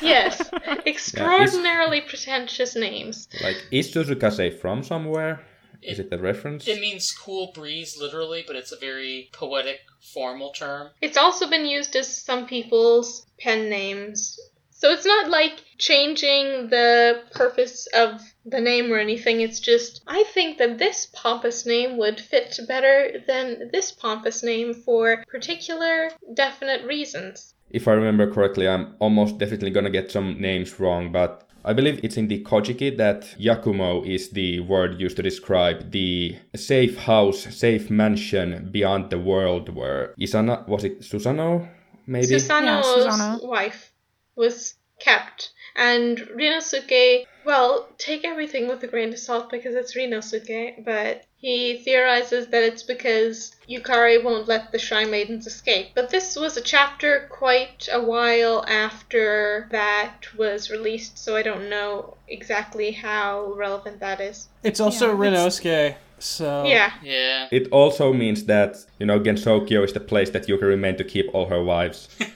[0.00, 0.50] Yes,
[0.86, 3.28] extraordinarily pretentious names.
[3.42, 5.44] Like, is Suzukaze from somewhere?
[5.82, 6.66] Is it the reference?
[6.68, 10.90] It means cool breeze, literally, but it's a very poetic, formal term.
[11.00, 14.38] It's also been used as some people's pen names.
[14.70, 19.40] So it's not like changing the purpose of the name or anything.
[19.40, 24.74] It's just, I think that this pompous name would fit better than this pompous name
[24.74, 27.54] for particular, definite reasons.
[27.70, 32.00] if I remember correctly, I'm almost definitely gonna get some names wrong, but I believe
[32.02, 37.42] it's in the Kojiki that Yakumo is the word used to describe the safe house,
[37.54, 41.68] safe mansion beyond the world where Isana, was it Susano?
[42.06, 42.26] Maybe?
[42.26, 43.46] Susano's Yeah, Susano.
[43.46, 43.92] wife
[44.34, 50.84] was kept, and Rinnosuke Well, take everything with a grain of salt because it's Rinnosuke,
[50.84, 55.88] but he theorizes that it's because Yukari won't let the Shrine Maidens escape.
[55.94, 61.68] But this was a chapter quite a while after that was released, so I don't
[61.68, 64.48] know exactly how relevant that is.
[64.62, 66.92] It's also Yeah, it's- Rinnosuke, so Yeah.
[67.02, 67.48] Yeah.
[67.50, 71.04] It also means that, you know, Gensokyo is the place that you can remain to
[71.04, 72.08] keep all her wives.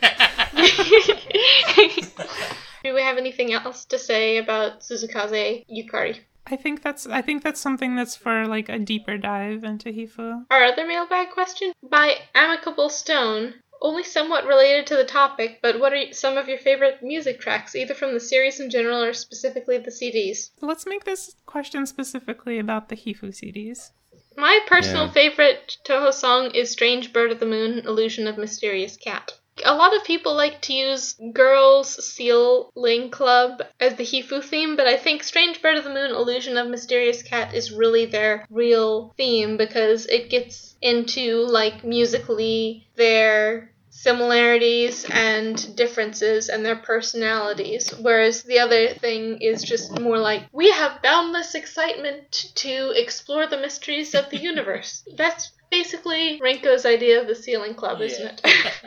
[2.86, 6.20] Do we have anything else to say about Suzukaze Yukari?
[6.46, 10.44] I think that's I think that's something that's for like a deeper dive into Hifuu.
[10.52, 15.92] Our other mailbag question by Amicable Stone, only somewhat related to the topic, but what
[15.94, 19.78] are some of your favorite music tracks, either from the series in general or specifically
[19.78, 20.50] the CDs?
[20.60, 23.90] Let's make this question specifically about the Hifuu CDs.
[24.36, 25.12] My personal Yeah.
[25.12, 29.32] favorite Touhou song is Strange Bird of the Moon, Illusion of Mysterious Cat.
[29.64, 34.86] A lot of people like to use Girls Sealing Club as the Hifuu theme, but
[34.86, 39.14] I think Strange Bird of the Moon, Illusion of Mysterious Cat is really their real
[39.16, 48.42] theme because it gets into, like, musically their similarities and differences and their personalities, whereas
[48.42, 54.14] the other thing is just more like, we have boundless excitement to explore the mysteries
[54.14, 55.02] of the universe.
[55.16, 58.40] That's basically Renko's idea of the Sealing Club, isn't it?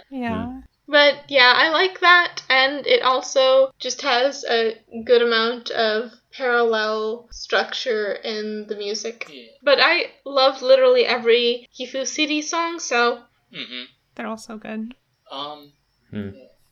[0.10, 0.62] Yeah.
[0.90, 4.76] But yeah, I like that, and it also just has a
[5.06, 9.30] good amount of parallel structure in the music.
[9.32, 9.52] Yeah.
[9.62, 13.22] But I love literally every Hifuu CD song, so
[13.54, 13.84] hmm
[14.16, 14.96] They're all so good.
[15.30, 15.74] Um.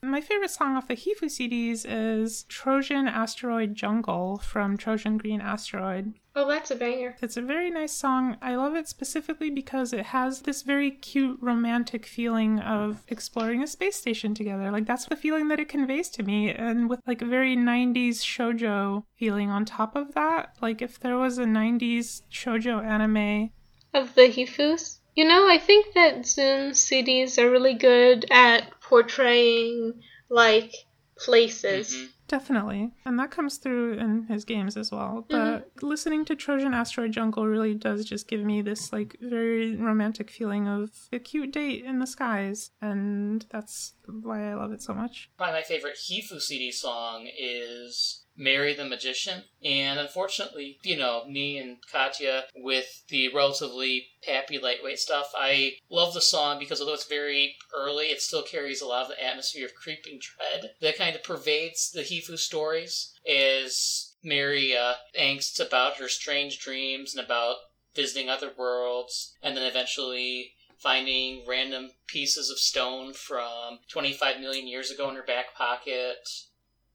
[0.02, 6.14] My favorite song off the Hifuu CDs is Trojan Asteroid Jungle from Trojan Green Asteroid.
[6.36, 7.16] oh, that's a banger.
[7.20, 8.36] It's a very nice song.
[8.40, 13.66] I love it specifically because it has this very cute romantic feeling of exploring a
[13.66, 14.70] space station together.
[14.70, 18.18] Like that's the feeling that it conveys to me and with like a very 90s
[18.22, 20.54] shojo feeling on top of that.
[20.62, 23.50] Like if there was a 90s shojo anime,
[23.92, 24.97] Of the Hifuus?
[25.18, 29.94] You know, I think that Zun's CDs are really good at portraying,
[30.30, 30.72] like,
[31.16, 31.92] places.
[31.92, 32.08] mhm.
[32.28, 32.92] definitely.
[33.04, 35.26] And that comes through in his games as well.
[35.28, 40.30] But listening to Trojan Asteroid Jungle really does just give me this like very romantic
[40.30, 42.70] feeling of a cute date in the skies.
[42.80, 45.30] And that's why I love it so much.
[45.36, 49.42] Probably my favorite Hifuu CD song is Merry the Magician.
[49.64, 56.14] And unfortunately, you know, me and Katya, with the relatively happy, lightweight stuff, I love
[56.14, 59.66] the song because although it's very early, it still carries a lot of the atmosphere
[59.66, 63.12] of creeping dread that kind of pervades the Hifuu stories.
[63.28, 67.56] As Merry uh, angst about her strange dreams and about
[67.96, 74.92] visiting other worlds, and then eventually finding random pieces of stone from 25 million years
[74.92, 76.28] ago in her back pocket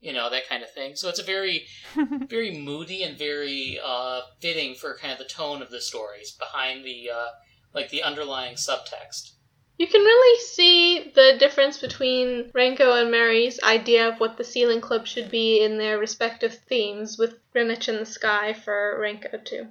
[0.03, 1.65] you know that kind of thing so it's a very
[2.27, 6.85] very moody and very uh, fitting for kind of the tone of the stories behind
[6.85, 7.29] the uh,
[7.73, 9.31] like the underlying subtext
[9.79, 14.81] You can really see the difference between Renko and Merry's idea of what the Sealing
[14.81, 19.67] Club should be in their respective themes, with Greenwich in the Sky for Renko, too.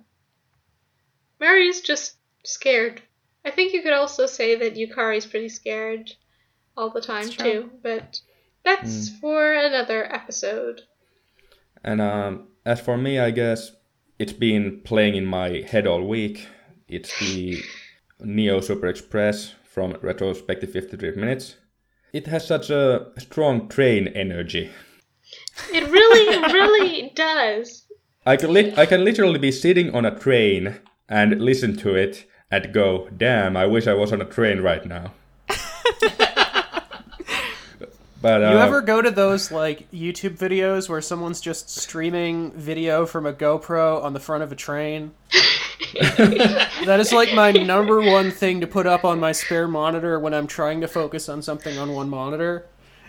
[1.38, 3.00] Mary's just scared.
[3.44, 6.12] I think you could also say that Yukari's pretty scared
[6.76, 8.20] all the time, too, but
[8.64, 10.82] that's for another episode.
[11.84, 13.72] And um, as for me, I guess
[14.18, 16.46] it's been playing in my head all week.
[16.88, 17.62] It's the
[18.20, 21.56] Neo Super Express from Retrospective 53 Minutes.
[22.12, 24.70] It has such a strong train energy.
[25.72, 27.86] It really, really does.
[28.24, 32.26] I can, li- I can literally be sitting on a train and listen to it
[32.50, 35.14] and go, damn, I wish I was on a train right now.
[38.22, 43.04] but uh, You ever go to those like YouTube videos where someone's just streaming video
[43.04, 45.12] from a GoPro on the front of a train?
[45.92, 50.32] that is like my number one thing to put up on my spare monitor when
[50.32, 52.66] I'm trying to focus on something on one monitor.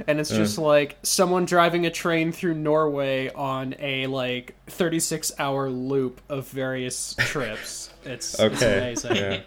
[0.08, 5.70] And it's just like someone driving a train through Norway on a like 36 hour
[5.70, 7.92] loop of various trips.
[8.04, 9.16] It's, it's amazing.
[9.16, 9.42] yeah.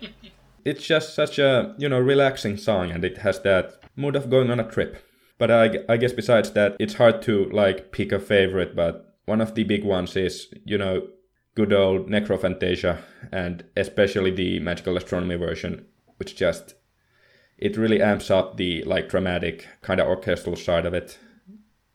[0.65, 4.51] It's just such a you know relaxing song, and it has that mood of going
[4.51, 5.03] on a trip.
[5.39, 8.75] But I, I guess besides that, it's hard to like pick a favorite.
[8.75, 11.09] But one of the big ones is you know
[11.55, 12.99] good old Necrophantasia,
[13.33, 15.87] and especially the Magical Astronomy version,
[16.19, 16.75] which just
[17.59, 21.19] it really amps up the like dramatic kind of orchestral side of it.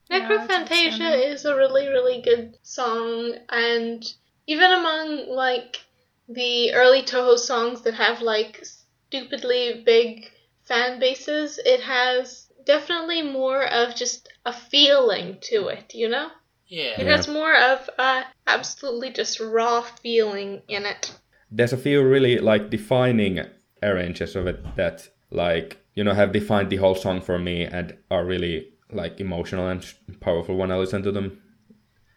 [0.10, 1.30] Yeah, Necrophantasia outstanding.
[1.30, 4.04] is a really, really good song, and
[4.48, 5.80] even among like
[6.28, 10.32] the early Touhou songs that have like stupidly big
[10.64, 16.30] fan bases, it has definitely more of just a feeling to it, you know?
[16.68, 17.02] Yeah.
[17.02, 21.14] It has more of a absolutely just raw feeling in it.
[21.52, 23.42] There's a few really like defining
[23.84, 27.98] arranges of it that like you know have defined the whole song for me and
[28.10, 29.86] are really like emotional and
[30.22, 31.42] powerful when I listen to them.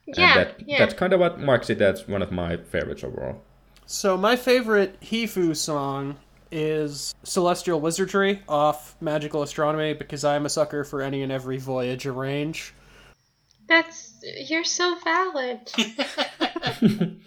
[0.06, 0.78] Yeah, and that, yeah.
[0.78, 3.42] that's kind of what marks it as one of my favorites overall.
[3.86, 6.16] So my favorite Hifuu song
[6.54, 12.06] is Celestial Wizardry off Magical Astronomy because I'm a sucker for any and every voyage
[12.06, 12.72] range.
[13.66, 15.60] That's you're so valid.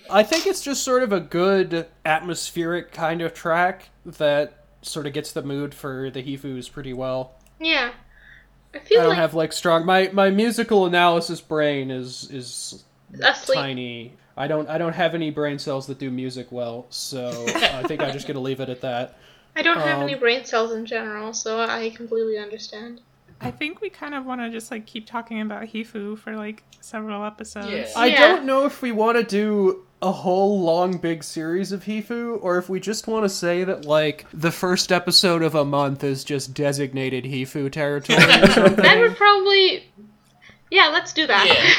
[0.10, 5.14] I think it's just sort of a good atmospheric kind of track that sort of
[5.14, 7.36] gets the mood for the Hifuus pretty well.
[7.60, 7.92] yeah.
[8.74, 12.84] I I don't like have like strong my my musical analysis brain is is
[13.20, 13.58] asleep.
[13.58, 14.14] tiny.
[14.38, 18.02] I don't I don't have any brain cells that do music well, so I think
[18.02, 19.18] I'm just gonna leave it at that.
[19.56, 23.02] I don't have um, any brain cells in general, so I completely understand.
[23.42, 26.64] I think we kind of want to just like keep talking about Hifuu for like
[26.82, 27.72] several episodes.
[27.72, 27.88] Yeah.
[27.96, 28.18] I Yeah.
[28.28, 32.60] don't know if we want to do a whole long big series of Hifuu or
[32.60, 36.24] if we just want to say that like the first episode of a month is
[36.24, 38.76] just designated Hifuu territory or something.
[38.84, 39.86] That would probably.
[40.70, 41.46] Yeah, let's do that.
[41.48, 41.74] Yeah.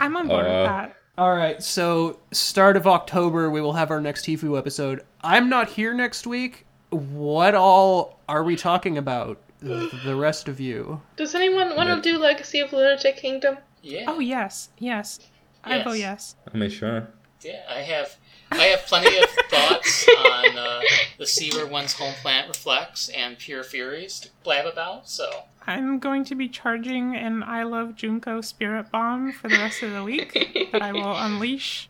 [0.00, 0.96] I'm on board Uh, with that.
[1.18, 5.04] All right, so start of October we will have our next Hifuu episode.
[5.20, 6.64] I'm not here next week.
[6.90, 9.40] What all are we talking about?
[9.58, 11.02] The the rest of you.
[11.16, 13.58] Does anyone want to do Legacy of Lunatic Kingdom?
[13.82, 14.04] Yeah.
[14.06, 15.18] Oh yes, yes.
[15.64, 15.84] I Yes.
[15.84, 16.36] vote yes.
[16.54, 17.08] I mean, sure.
[17.42, 18.16] Yeah, I have
[18.50, 20.80] I have plenty of thoughts on uh,
[21.18, 25.08] the sea where one's home planet reflects and pure furies to blab about.
[25.08, 25.28] So
[25.66, 29.92] I'm going to be charging an I Love Junko spirit bomb for the rest of
[29.92, 31.88] the week that I will unleash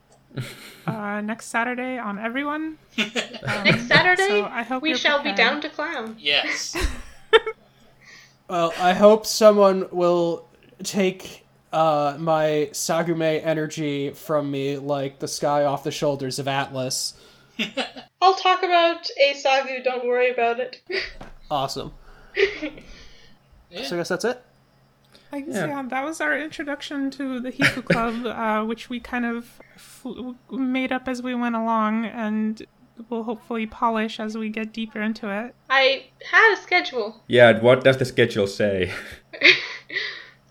[0.86, 2.78] uh, next Saturday on everyone.
[3.46, 6.16] Um, Next Saturday, so I hope we you're shall be down to clown.
[6.18, 6.76] yes,
[8.48, 10.48] Well, I hope someone will
[10.82, 17.14] take uh, my Sagume energy from me like the sky off the shoulders of Atlas.
[18.22, 20.80] I'll talk about Asagu, don't worry about it.
[21.50, 21.92] Awesome.
[22.36, 22.70] Yeah.
[23.84, 24.42] So I guess that's it.
[25.30, 25.66] I guess, Yeah.
[25.66, 25.82] yeah.
[25.88, 29.44] that was our introduction to the Hifuu Club, uh, which we kind of
[29.76, 32.62] fl- made up as we went along, and
[33.10, 35.54] will hopefully polish as we get deeper into it.
[35.68, 37.22] I had a schedule.
[37.26, 38.90] Yeah, what does the schedule say?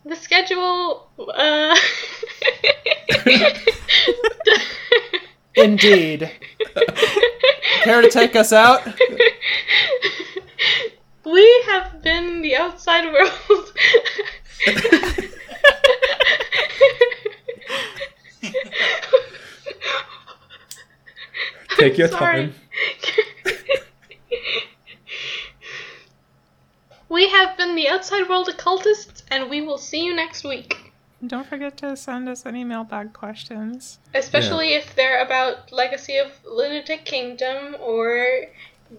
[0.08, 1.76] The schedule, uh.
[5.56, 6.32] Indeed.
[7.84, 8.86] Care to take us out?
[11.26, 13.74] we have been the outside world.
[21.78, 22.54] Take your Sorry.
[22.54, 22.56] time.
[27.10, 30.92] we have been the outside world occultists, and we will see you next week.
[31.26, 33.98] Don't forget to send us any mailbag questions.
[34.14, 38.46] Especially if they're about Legacy of Lunatic Kingdom or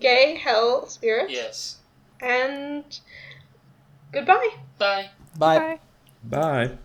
[0.01, 1.33] Gay Hell Spirits.
[1.33, 1.77] yes.
[2.21, 2.85] And
[4.13, 4.49] goodbye.
[4.79, 5.11] Bye.
[5.37, 5.59] Bye.
[5.59, 5.79] Bye.
[6.25, 6.71] Bye.